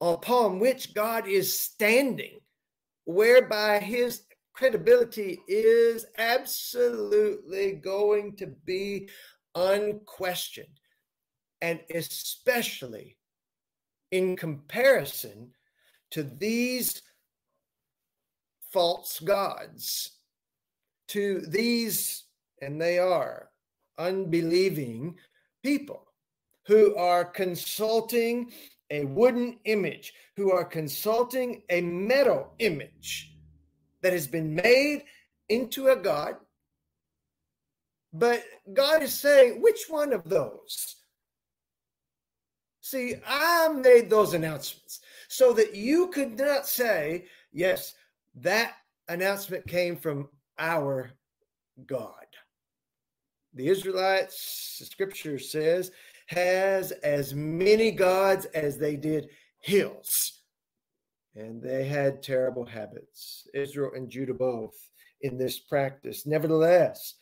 [0.00, 2.40] upon which God is standing,
[3.04, 4.22] whereby his
[4.58, 9.08] credibility is absolutely going to be
[9.54, 10.80] unquestioned.
[11.62, 13.16] And especially
[14.10, 15.52] in comparison
[16.10, 17.00] to these
[18.72, 20.18] false gods,
[21.08, 22.24] to these,
[22.60, 23.50] and they are
[23.96, 25.14] unbelieving
[25.62, 26.04] people
[26.66, 28.50] who are consulting
[28.90, 33.37] a wooden image, who are consulting a metal image
[34.02, 35.04] that has been made
[35.48, 36.36] into a God.
[38.12, 40.96] But God is saying, which one of those?
[42.80, 47.94] See, I made those announcements so that you could not say, yes,
[48.36, 48.76] that
[49.08, 51.10] announcement came from our
[51.86, 52.26] God
[53.58, 55.90] the Israelites, the scripture says,
[56.26, 59.28] has as many gods as they did
[59.60, 60.37] hills.
[61.36, 64.74] And they had terrible habits, Israel and Judah both,
[65.20, 66.26] in this practice.
[66.26, 67.14] Nevertheless,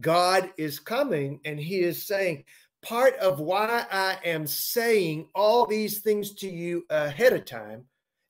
[0.00, 2.44] God is coming and he is saying,
[2.82, 7.84] part of why I am saying all these things to you ahead of time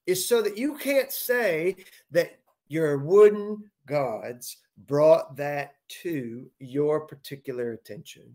[0.06, 1.76] is so that you can't say
[2.10, 8.34] that your wooden gods brought that to your particular attention.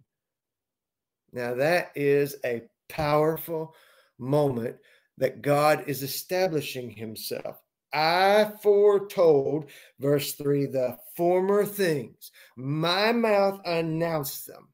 [1.34, 3.76] Now, that is a powerful
[4.18, 4.78] moment
[5.18, 7.62] that God is establishing himself.
[7.94, 12.32] I foretold, verse 3, the former things.
[12.56, 14.68] My mouth announced them.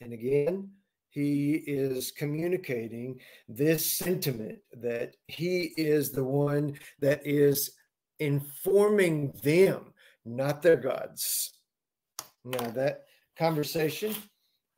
[0.00, 0.70] And again,
[1.10, 7.72] he is communicating this sentiment that he is the one that is
[8.18, 9.92] informing them
[10.26, 11.54] not their gods.
[12.44, 13.04] Now, that
[13.38, 14.14] conversation,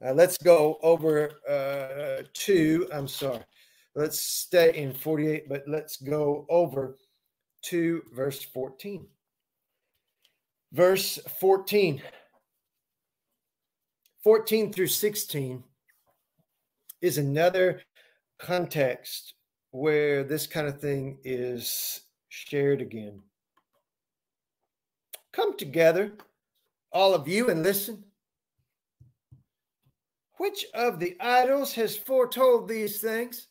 [0.04, 3.42] uh, let's go over uh, to, I'm sorry,
[3.98, 6.96] let's stay in 48, but let's go over
[7.62, 9.04] to verse 14.
[10.72, 12.00] Verse 14.
[14.22, 15.64] 14 through 16
[17.00, 17.82] is another
[18.38, 19.34] context
[19.72, 23.20] where this kind of thing is shared again.
[25.32, 26.12] Come together,
[26.92, 28.04] all of you, and listen.
[30.36, 33.48] Which of the idols has foretold these things?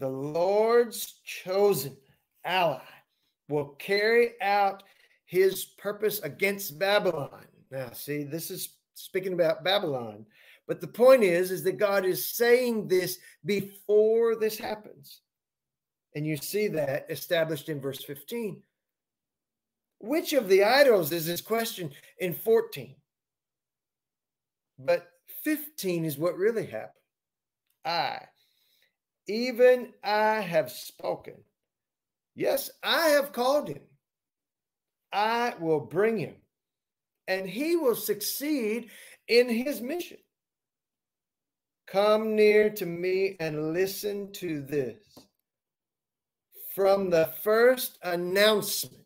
[0.00, 1.96] The Lord's chosen
[2.44, 2.80] ally
[3.50, 4.82] will carry out
[5.26, 7.44] his purpose against Babylon.
[7.70, 10.24] Now, see, this is speaking about Babylon.
[10.66, 15.20] But the point is, is that God is saying this before this happens.
[16.14, 18.62] And you see that established in verse 15.
[19.98, 22.96] Which of the idols is this question in 14?
[24.78, 25.08] But
[25.44, 26.94] 15 is what really happened.
[27.84, 28.20] I,
[29.28, 31.34] even I have spoken.
[32.34, 33.82] Yes, I have called him.
[35.12, 36.36] I will bring him,
[37.26, 38.90] and he will succeed
[39.28, 40.18] in his mission.
[41.86, 44.96] Come near to me and listen to this.
[46.74, 49.04] From the first announcement,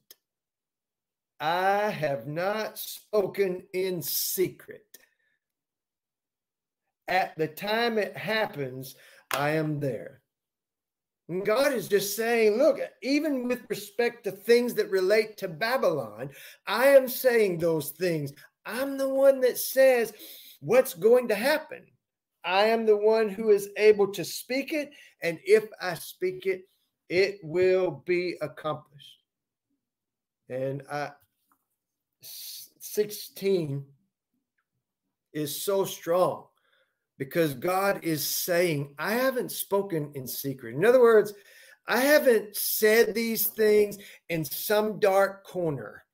[1.41, 4.99] I have not spoken in secret.
[7.09, 8.95] At the time it happens,
[9.37, 10.21] I am there.
[11.29, 16.31] And God is just saying, look, even with respect to things that relate to Babylon,
[16.67, 18.33] I am saying those things.
[18.67, 20.13] I'm the one that says
[20.61, 21.85] what's going to happen.
[22.45, 24.91] I am the one who is able to speak it.
[25.23, 26.69] And if I speak it,
[27.09, 29.19] it will be accomplished.
[30.51, 31.11] And uh, I,
[32.21, 33.85] 16
[35.33, 36.45] is so strong
[37.19, 40.75] because God is saying, I haven't spoken in secret.
[40.75, 41.33] In other words,
[41.87, 43.99] I haven't said these things
[44.29, 46.05] in some dark corner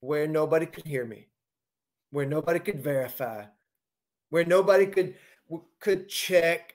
[0.00, 1.28] where nobody could hear me,
[2.10, 3.44] where nobody could verify,
[4.30, 5.14] where nobody could
[5.80, 6.74] could check.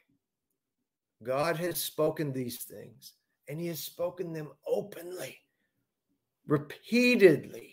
[1.24, 3.14] God has spoken these things
[3.48, 5.38] and he has spoken them openly,
[6.48, 7.71] repeatedly.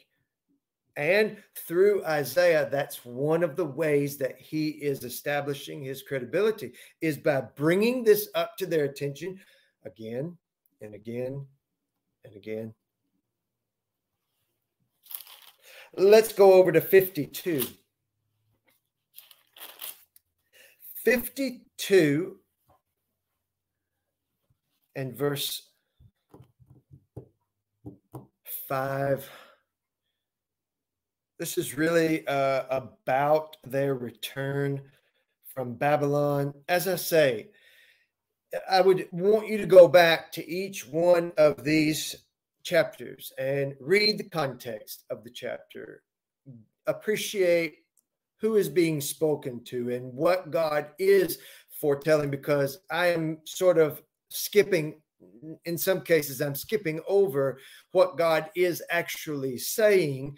[0.98, 7.16] And through Isaiah, that's one of the ways that he is establishing his credibility is
[7.16, 9.38] by bringing this up to their attention
[9.86, 10.36] again
[10.80, 11.46] and again
[12.24, 12.74] and again.
[15.96, 17.64] Let's go over to 52.
[21.04, 22.36] 52
[24.96, 25.62] and verse
[28.68, 29.30] 5
[31.38, 34.82] this is really uh, about their return
[35.44, 36.52] from Babylon.
[36.68, 37.48] As I say,
[38.70, 42.16] I would want you to go back to each one of these
[42.64, 46.02] chapters and read the context of the chapter,
[46.86, 47.76] appreciate
[48.40, 51.38] who is being spoken to and what God is
[51.70, 55.00] foretelling, because I am sort of skipping
[55.64, 57.58] in some cases i'm skipping over
[57.92, 60.36] what god is actually saying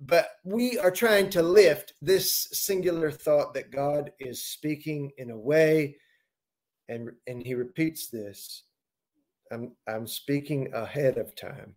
[0.00, 5.38] but we are trying to lift this singular thought that god is speaking in a
[5.38, 5.96] way
[6.88, 8.64] and and he repeats this
[9.52, 11.74] i'm i'm speaking ahead of time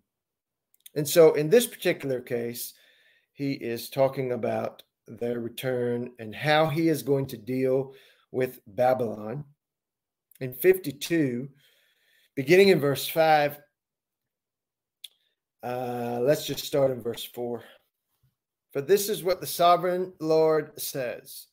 [0.96, 2.74] and so in this particular case
[3.34, 7.94] he is talking about their return and how he is going to deal
[8.32, 9.44] with babylon
[10.42, 11.48] in 52,
[12.36, 13.60] beginning in verse 5.
[15.64, 17.64] Uh, let's just start in verse 4.
[18.72, 21.48] For this is what the sovereign Lord says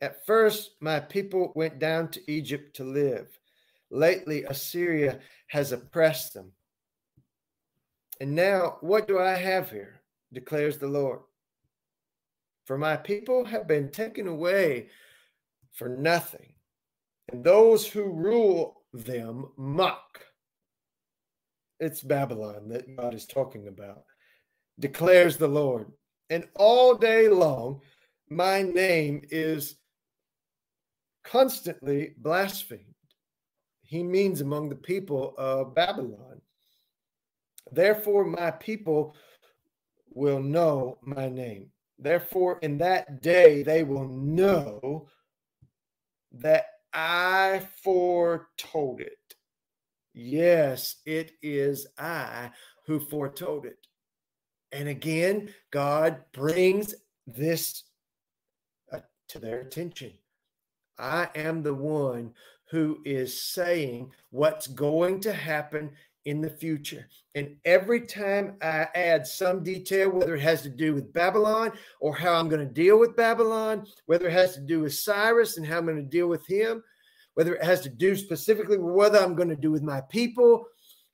[0.00, 3.38] At first, my people went down to Egypt to live.
[3.90, 6.52] Lately, Assyria has oppressed them.
[8.20, 10.00] And now, what do I have here?
[10.32, 11.20] declares the Lord.
[12.64, 14.88] For my people have been taken away
[15.72, 16.52] for nothing
[17.30, 20.20] and those who rule them mock.
[21.78, 24.04] It's Babylon that God is talking about,
[24.78, 25.90] declares the Lord.
[26.30, 27.80] And all day long,
[28.28, 29.76] my name is
[31.24, 32.82] constantly blasphemed.
[33.82, 36.40] He means among the people of Babylon.
[37.70, 39.14] Therefore, my people
[40.12, 41.70] will know my name.
[41.98, 45.08] Therefore, in that day, they will know
[46.32, 49.18] that I foretold it.
[50.14, 52.50] Yes, it is I
[52.86, 53.78] who foretold it.
[54.72, 56.94] And again, God brings
[57.26, 57.84] this
[58.92, 60.12] uh, to their attention.
[60.98, 62.32] I am the one
[62.70, 65.90] who is saying what's going to happen
[66.24, 67.06] in the future.
[67.36, 72.14] And every time I add some detail, whether it has to do with Babylon or
[72.16, 75.64] how I'm going to deal with Babylon, whether it has to do with Cyrus and
[75.64, 76.82] how I'm going to deal with him,
[77.34, 80.66] whether it has to do specifically with what I'm going to do with my people,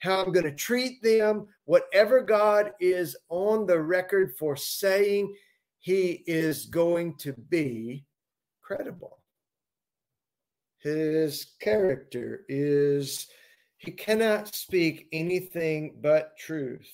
[0.03, 5.33] how I'm going to treat them, whatever God is on the record for saying,
[5.79, 8.05] he is going to be
[8.61, 9.21] credible.
[10.79, 13.29] His character is
[13.77, 16.93] he cannot speak anything but truth.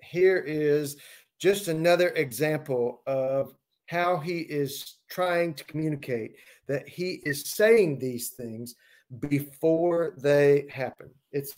[0.00, 0.96] Here is
[1.38, 3.54] just another example of
[3.86, 6.36] how he is trying to communicate
[6.66, 8.74] that he is saying these things
[9.18, 11.10] before they happen.
[11.32, 11.52] It's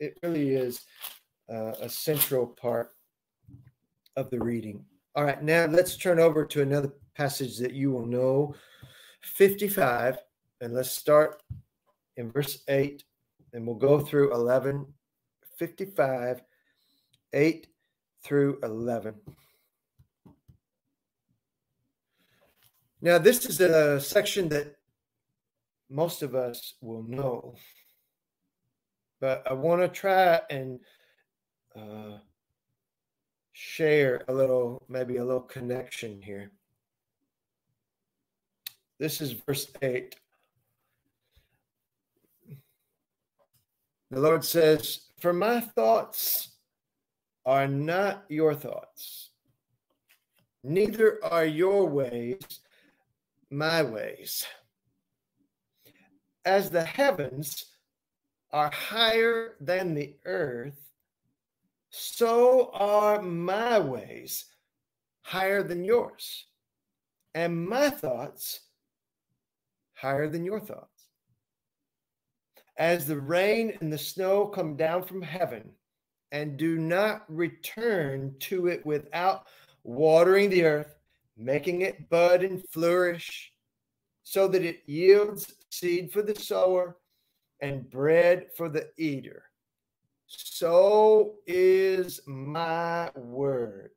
[0.00, 0.84] it really is
[1.52, 2.90] uh, a central part
[4.16, 4.84] of the reading.
[5.14, 8.54] All right, now let's turn over to another passage that you will know,
[9.22, 10.18] 55,
[10.60, 11.42] and let's start
[12.16, 13.02] in verse 8
[13.52, 14.86] and we'll go through 11,
[15.56, 16.42] 55,
[17.32, 17.66] 8
[18.22, 19.14] through 11.
[23.00, 24.74] Now, this is a section that
[25.88, 27.54] most of us will know,
[29.20, 30.80] but I want to try and
[31.76, 32.18] uh,
[33.52, 36.50] share a little, maybe a little connection here.
[38.98, 40.16] This is verse 8.
[44.10, 46.50] The Lord says, For my thoughts
[47.44, 49.30] are not your thoughts,
[50.64, 52.60] neither are your ways
[53.50, 54.46] my ways.
[56.44, 57.66] As the heavens
[58.50, 60.92] are higher than the earth,
[61.90, 64.46] so are my ways
[65.22, 66.46] higher than yours,
[67.34, 68.60] and my thoughts
[69.94, 71.04] higher than your thoughts.
[72.78, 75.70] As the rain and the snow come down from heaven
[76.30, 79.46] and do not return to it without
[79.82, 80.94] watering the earth,
[81.36, 83.52] making it bud and flourish,
[84.22, 86.96] so that it yields seed for the sower
[87.60, 89.44] and bread for the eater.
[90.26, 93.90] So is my word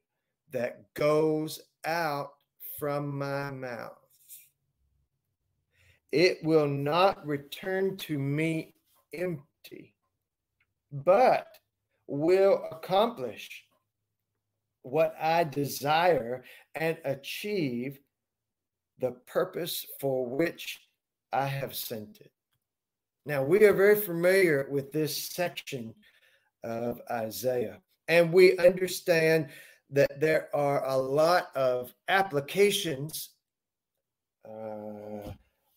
[0.51, 2.31] that goes out
[2.79, 3.97] from my mouth.
[6.11, 8.73] It will not return to me
[9.13, 9.93] empty,
[10.91, 11.47] but
[12.07, 13.65] will accomplish
[14.83, 16.43] what I desire
[16.75, 17.99] and achieve
[18.99, 20.79] the purpose for which
[21.31, 22.31] I have sent it.
[23.25, 25.93] Now, we are very familiar with this section
[26.63, 29.49] of Isaiah, and we understand
[29.91, 33.29] that there are a lot of applications
[34.47, 35.31] uh,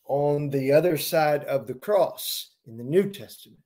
[0.07, 3.59] on the other side of the cross in the New Testament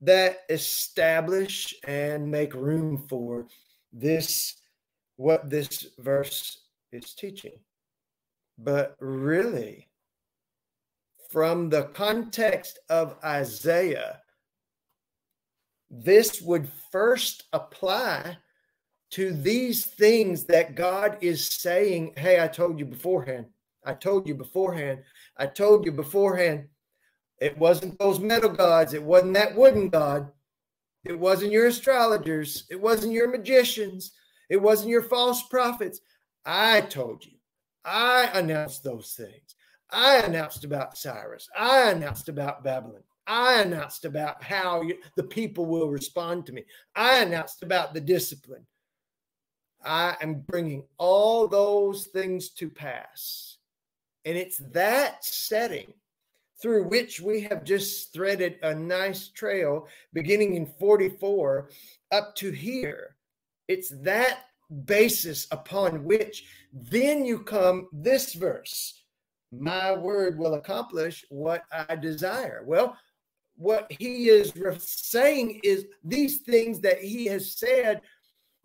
[0.00, 3.46] that establish and make room for
[3.92, 4.56] this,
[5.16, 6.58] what this verse
[6.92, 7.58] is teaching.
[8.58, 9.88] But really,
[11.30, 14.20] from the context of Isaiah,
[15.90, 18.38] this would first apply
[19.10, 23.46] to these things that God is saying, Hey, I told you beforehand.
[23.84, 25.02] I told you beforehand.
[25.36, 26.66] I told you beforehand.
[27.40, 28.94] It wasn't those metal gods.
[28.94, 30.32] It wasn't that wooden god.
[31.04, 32.66] It wasn't your astrologers.
[32.68, 34.12] It wasn't your magicians.
[34.50, 36.00] It wasn't your false prophets.
[36.44, 37.32] I told you.
[37.84, 39.54] I announced those things.
[39.96, 41.48] I announced about Cyrus.
[41.58, 43.02] I announced about Babylon.
[43.26, 46.64] I announced about how you, the people will respond to me.
[46.94, 48.66] I announced about the discipline.
[49.82, 53.56] I am bringing all those things to pass.
[54.26, 55.94] And it's that setting
[56.60, 61.70] through which we have just threaded a nice trail beginning in 44
[62.12, 63.16] up to here.
[63.66, 64.40] It's that
[64.84, 69.04] basis upon which then you come this verse
[69.58, 72.62] my word will accomplish what I desire.
[72.66, 72.96] Well,
[73.56, 78.02] what he is saying is these things that he has said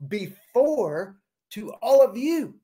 [0.08, 1.18] before
[1.52, 2.56] to all of you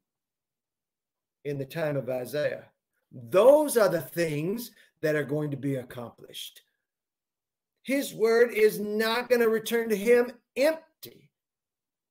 [1.45, 2.65] in the time of Isaiah.
[3.11, 4.71] Those are the things
[5.01, 6.61] that are going to be accomplished.
[7.83, 11.29] His word is not going to return to him empty.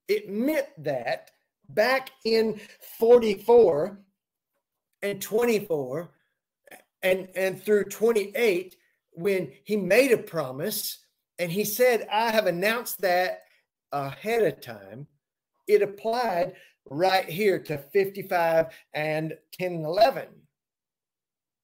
[0.08, 1.30] It meant that
[1.68, 2.60] back in
[2.98, 3.98] 44
[5.03, 6.11] and 24
[7.03, 8.76] and, and through 28
[9.12, 11.05] when he made a promise
[11.38, 13.42] and he said, I have announced that
[13.92, 15.07] ahead of time.
[15.68, 16.55] It applied
[16.88, 20.26] right here to 55 and 10 and 11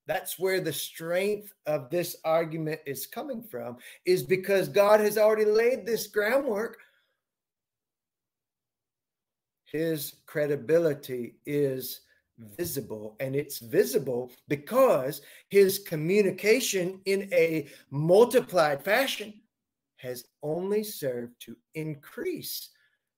[0.07, 5.45] that's where the strength of this argument is coming from is because god has already
[5.45, 6.79] laid this groundwork
[9.67, 12.01] his credibility is
[12.39, 19.35] visible and it's visible because his communication in a multiplied fashion
[19.97, 22.71] has only served to increase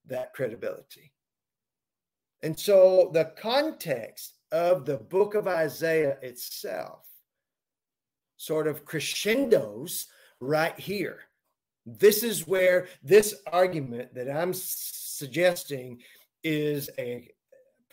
[0.07, 1.13] that credibility
[2.43, 7.07] and so the context of the book of Isaiah itself
[8.37, 10.07] sort of crescendos
[10.41, 11.21] right here.
[11.87, 16.03] This is where this argument that I'm suggesting
[16.43, 17.31] is a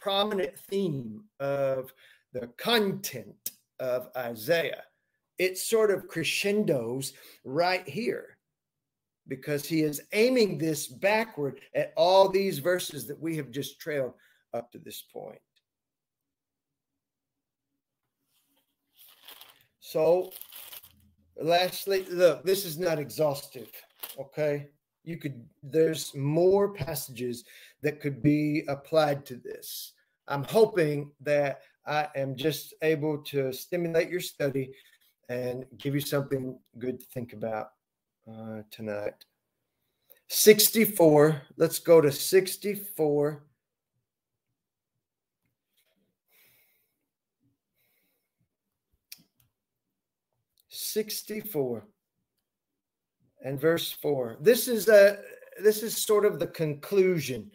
[0.02, 1.94] prominent theme of
[2.34, 4.84] the content of Isaiah.
[5.38, 7.14] It sort of crescendos
[7.46, 8.38] right here
[9.28, 14.14] because he is aiming this backward at all these verses that we have just trailed
[14.54, 15.40] up to this point.
[19.80, 20.32] So,
[21.42, 23.70] lastly, look, this is not exhaustive.
[24.20, 24.70] Okay.
[25.04, 27.44] You could, there's more passages
[27.82, 29.94] that could be applied to this.
[30.28, 34.72] I'm hoping that I am just able to stimulate your study
[35.30, 37.72] and give you something good to think about
[38.30, 39.26] uh, tonight.
[40.28, 43.44] 64, let's go to 64
[50.92, 51.86] 64
[53.42, 54.38] and verse 4.
[54.42, 55.20] This is a
[55.62, 57.52] this is sort of the conclusion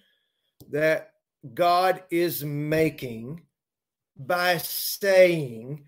[0.71, 1.13] that
[1.55, 3.43] God is making
[4.17, 5.85] by saying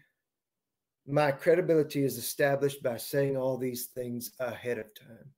[1.06, 5.32] my credibility is established by saying all these things ahead of time.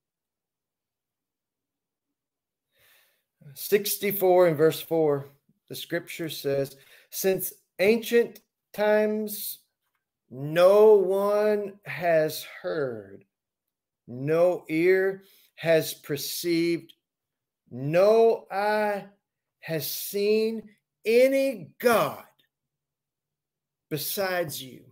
[3.55, 5.31] 64 and verse 4
[5.71, 6.77] the scripture says,
[7.11, 8.41] since ancient
[8.75, 9.61] times,
[10.29, 13.25] no one has heard,
[14.11, 15.23] no ear
[15.55, 16.93] has perceived,
[17.71, 19.05] no eye
[19.61, 20.69] has seen
[21.05, 22.25] any God
[23.89, 24.85] besides you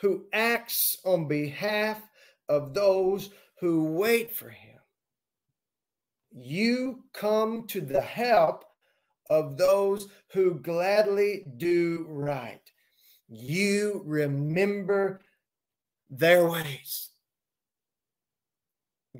[0.00, 2.00] who acts on behalf
[2.48, 4.78] of those who wait for him.
[6.32, 8.64] You come to the help
[9.28, 12.62] of those who gladly do right.
[13.28, 15.20] You remember
[16.10, 17.10] their ways.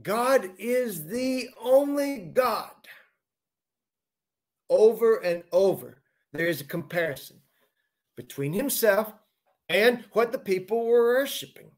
[0.02, 2.70] God is the only God.
[4.68, 7.40] Over and over, there is a comparison
[8.16, 9.12] between himself
[9.68, 11.70] and what the people were worshiping.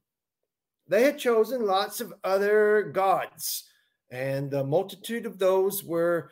[0.89, 3.65] They had chosen lots of other gods,
[4.11, 6.31] and the multitude of those were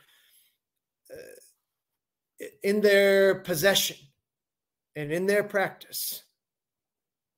[1.11, 3.97] uh, in their possession
[4.97, 6.25] and in their practice.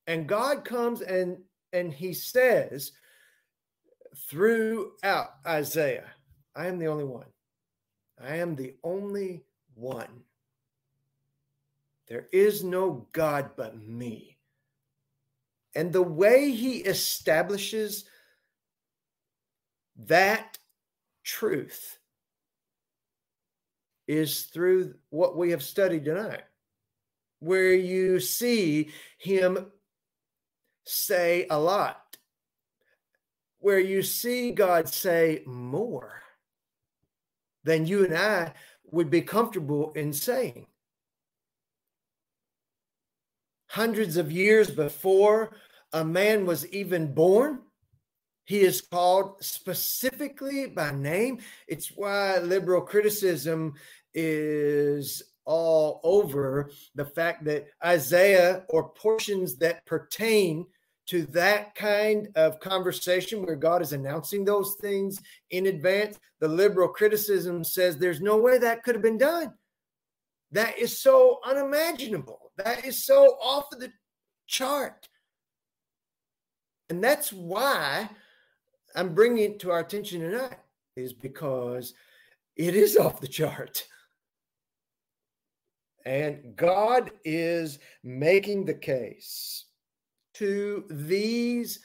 [0.06, 1.38] And God comes and
[1.72, 2.92] and he says
[4.28, 6.10] throughout Isaiah,
[6.54, 7.26] I am the only one.
[8.22, 9.44] I am the only
[9.74, 10.24] one.
[12.08, 14.36] There is no God but me.
[15.74, 18.04] And the way he establishes
[19.96, 20.58] that
[21.24, 21.98] truth
[24.06, 26.42] is through what we have studied tonight,
[27.40, 29.72] where you see him
[30.84, 32.16] say a lot,
[33.58, 36.22] where you see God say more
[37.64, 38.54] than you and I
[38.90, 40.66] would be comfortable in saying
[43.72, 45.56] hundreds of years before
[45.94, 47.60] a man was even born.
[48.44, 51.38] He is called specifically by name.
[51.66, 53.74] It's why liberal criticism
[54.12, 60.66] is all over the fact that Isaiah or portions that pertain
[61.06, 65.20] to that kind of conversation where God is announcing those things
[65.50, 69.52] in advance, the liberal criticism says there's no way that could have been done.
[70.52, 72.52] That is so unimaginable.
[72.56, 73.92] That is so off of the
[74.46, 75.08] chart.
[76.88, 78.08] And that's why
[78.94, 80.58] I'm bringing it to our attention tonight,
[80.94, 81.94] is because
[82.56, 83.84] it is off the chart.
[86.04, 89.66] And God is making the case
[90.34, 91.80] to these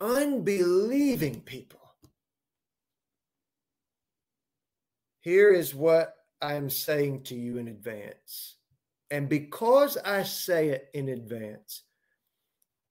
[0.00, 1.80] unbelieving people.
[5.20, 8.56] Here is what I'm saying to you in advance
[9.10, 11.82] and because I say it in advance,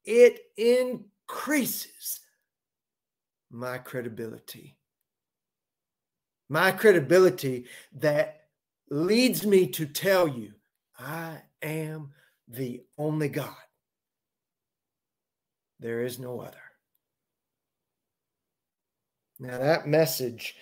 [0.04, 2.20] it increases
[3.50, 4.78] my credibility.
[6.50, 8.39] My credibility that
[8.90, 10.54] leads me to tell you
[10.98, 12.12] I am
[12.48, 13.56] the only God.
[15.80, 16.58] There is no other.
[19.40, 20.56] Now, that message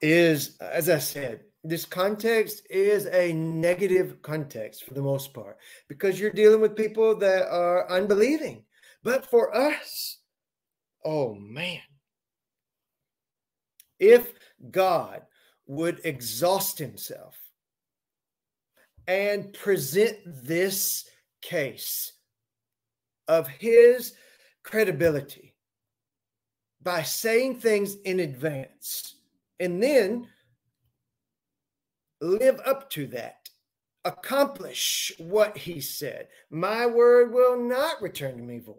[0.00, 5.58] is, as I said, this context is a negative context for the most part
[5.88, 8.64] because you're dealing with people that are unbelieving.
[9.04, 10.18] But for us,
[11.04, 11.80] oh man,
[14.00, 14.32] if
[14.70, 15.22] God
[15.66, 17.36] would exhaust himself
[19.06, 21.08] and present this
[21.40, 22.12] case
[23.28, 24.14] of his
[24.62, 25.54] credibility
[26.82, 29.16] by saying things in advance
[29.60, 30.26] and then
[32.20, 33.48] live up to that,
[34.04, 36.28] accomplish what he said.
[36.50, 38.76] My word will not return to me void.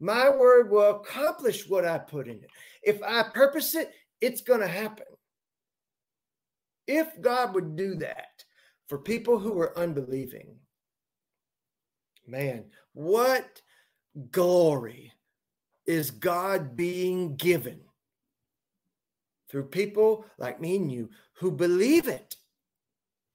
[0.00, 2.50] My word will accomplish what I put in it.
[2.82, 5.06] If I purpose it, it's going to happen.
[6.86, 8.41] If God would do that
[8.92, 10.54] for people who are unbelieving,
[12.26, 12.62] man,
[12.92, 13.62] what
[14.30, 15.10] glory
[15.86, 17.80] is God being given
[19.48, 22.36] through people like me and you who believe it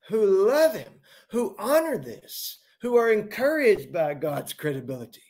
[0.07, 0.93] who love him,
[1.31, 5.23] who honor this, who are encouraged by God's credibility,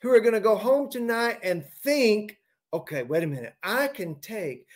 [0.00, 2.36] who are going to go home tonight and think,
[2.74, 4.66] okay, wait a minute, I can take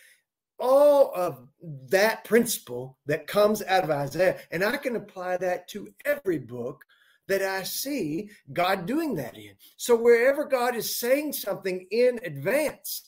[0.58, 1.46] all of
[1.88, 6.84] that principle that comes out of Isaiah and I can apply that to every book
[7.28, 9.52] that I see God doing that in.
[9.76, 13.02] So wherever God is saying something in advance,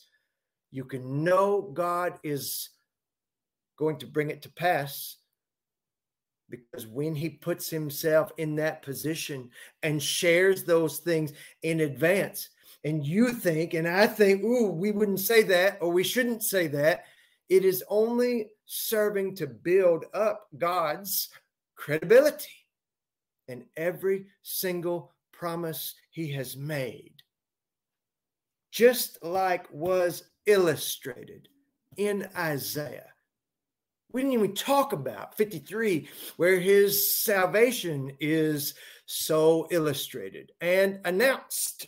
[0.71, 2.69] you can know God is
[3.77, 5.15] going to bring it to pass
[6.49, 9.49] because when he puts himself in that position
[9.83, 11.31] and shares those things
[11.61, 12.49] in advance,
[12.83, 16.67] and you think, and I think, ooh, we wouldn't say that, or we shouldn't say
[16.67, 17.05] that,
[17.49, 21.29] it is only serving to build up God's
[21.75, 22.65] credibility
[23.47, 27.13] and every single promise he has made.
[28.71, 31.47] Just like was illustrated
[31.97, 33.07] in Isaiah.
[34.11, 38.73] We didn't even talk about 53, where his salvation is
[39.05, 41.87] so illustrated and announced.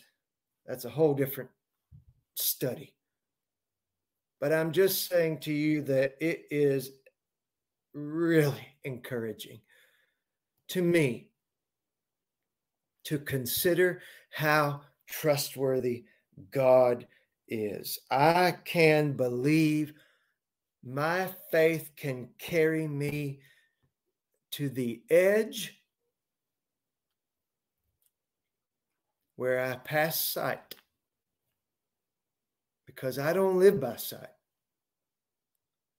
[0.66, 1.50] That's a whole different
[2.34, 2.94] study.
[4.42, 6.90] But I'm just saying to you that it is
[7.94, 9.60] really encouraging
[10.70, 11.28] to me
[13.04, 16.06] to consider how trustworthy
[16.50, 17.06] God
[17.46, 18.00] is.
[18.10, 19.92] I can believe
[20.82, 23.42] my faith can carry me
[24.54, 25.78] to the edge
[29.36, 30.74] where I pass sight
[32.94, 34.26] because I don't live by sight.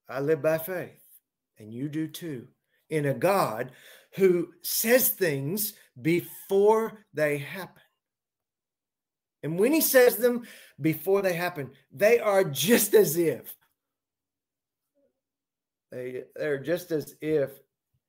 [0.09, 1.01] I live by faith,
[1.57, 2.47] and you do too,
[2.89, 3.71] in a God
[4.15, 7.81] who says things before they happen.
[9.41, 10.43] And when he says them
[10.79, 13.55] before they happen, they are just as if
[15.93, 17.51] they, they're just as if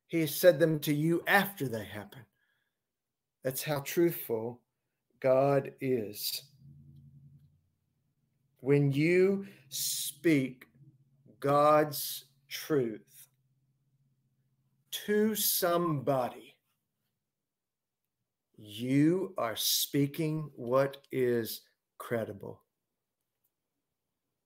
[0.07, 2.21] he said them to you after they happen.
[3.43, 4.63] That's how truthful
[5.21, 6.43] God is.
[8.65, 10.65] When you speak
[11.39, 13.29] God's truth
[15.05, 16.57] to somebody,
[18.57, 21.61] you are speaking what is
[21.99, 22.63] credible.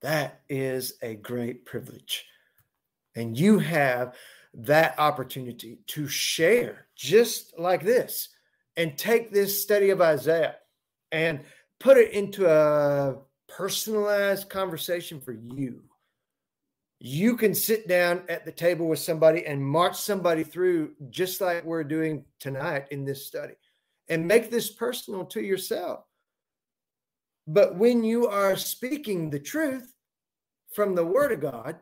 [0.01, 2.25] That is a great privilege.
[3.15, 4.15] And you have
[4.53, 8.27] that opportunity to share just like this
[8.75, 10.55] and take this study of Isaiah
[11.09, 11.39] and
[11.79, 13.15] put it into a
[13.49, 15.81] personalized conversation for you.
[16.99, 21.63] You can sit down at the table with somebody and march somebody through, just like
[21.63, 23.53] we're doing tonight in this study,
[24.09, 26.03] and make this personal to yourself.
[27.47, 29.95] But when you are speaking the truth
[30.73, 31.77] from the Word of God,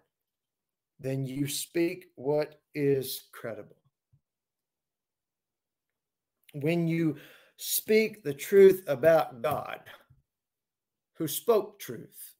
[0.99, 3.75] then you speak what is credible.
[6.53, 7.17] When you
[7.57, 9.81] speak the truth about God,
[11.17, 12.33] who spoke truth,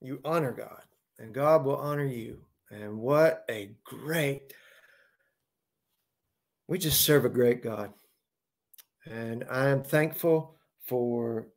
[0.00, 0.82] you honor God,
[1.18, 2.38] and God will honor you.
[2.70, 4.54] And what a great,
[6.66, 7.92] we just serve a great God.
[9.04, 11.48] And I am thankful for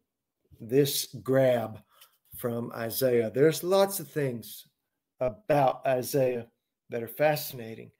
[0.59, 1.79] this grab
[2.37, 3.31] from Isaiah.
[3.33, 4.67] There's lots of things
[5.19, 6.47] about Isaiah
[6.89, 7.91] that are fascinating.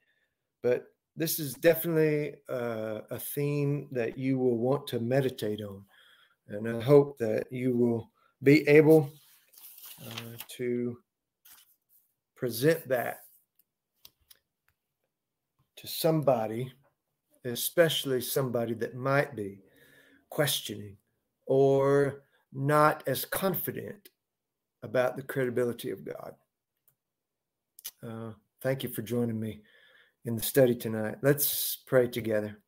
[0.62, 0.86] But
[1.16, 5.82] this is definitely uh, a theme that you will want to meditate on.
[6.48, 8.10] And I hope that you will
[8.42, 9.10] be able
[10.06, 10.98] uh, to
[12.36, 13.20] present that
[15.76, 16.72] to somebody,
[17.44, 19.60] especially somebody that might be
[20.30, 20.96] questioning
[21.46, 22.22] or
[22.52, 24.10] not as confident
[24.82, 26.34] about the credibility of God.
[28.06, 28.32] Uh,
[28.62, 29.60] thank you for joining me
[30.24, 31.16] in the study tonight.
[31.22, 32.58] Let's pray together.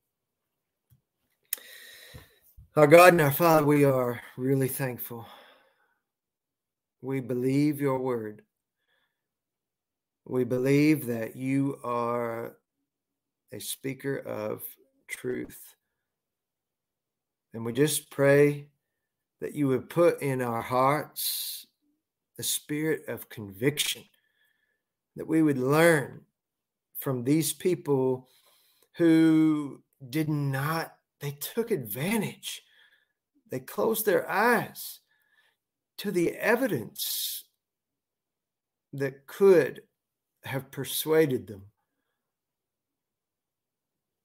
[2.78, 5.26] Our God and our Father, we are really thankful.
[7.02, 8.42] We believe your word.
[10.24, 12.54] We believe that you are
[13.50, 14.62] a speaker of
[15.08, 15.74] truth.
[17.52, 18.68] And we just pray
[19.40, 21.66] that you would put in our hearts
[22.36, 24.04] the spirit of conviction
[25.16, 26.20] that we would learn
[27.00, 28.28] from these people
[28.96, 32.62] who did not, they took advantage,
[33.50, 35.00] they closed their eyes
[35.98, 37.44] to the evidence
[38.92, 39.82] that could
[40.44, 41.62] have persuaded them.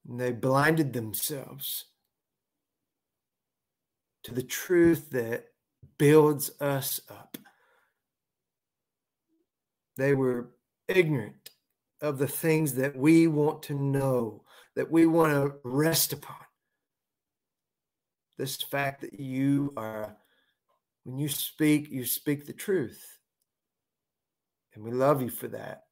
[0.08, 1.86] And they blinded themselves
[4.24, 5.48] to the truth that
[5.98, 7.38] builds us up.
[9.98, 10.52] They were
[10.88, 11.50] ignorant
[12.02, 14.44] of the things that we want to know,
[14.76, 16.36] that we want to rest upon.
[18.38, 20.18] This fact that you are,
[21.04, 23.20] when you speak, you speak the truth.
[24.74, 25.84] And we love you for that.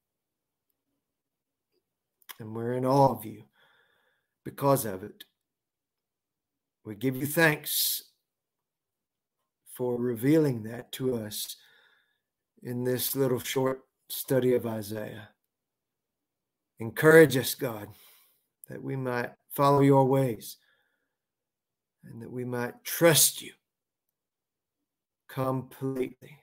[2.40, 3.44] And we're in awe of you
[4.44, 5.24] because of it.
[6.84, 8.02] We give you thanks
[9.76, 11.58] for revealing that to us
[12.64, 15.30] in this little short study of Isaiah.
[16.80, 17.88] Encourage us, God,
[18.68, 20.58] that we might follow your ways
[22.04, 23.52] and that we might trust you
[25.30, 26.38] completely.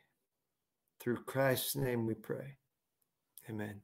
[1.01, 2.57] Through Christ's name we pray.
[3.49, 3.77] Amen.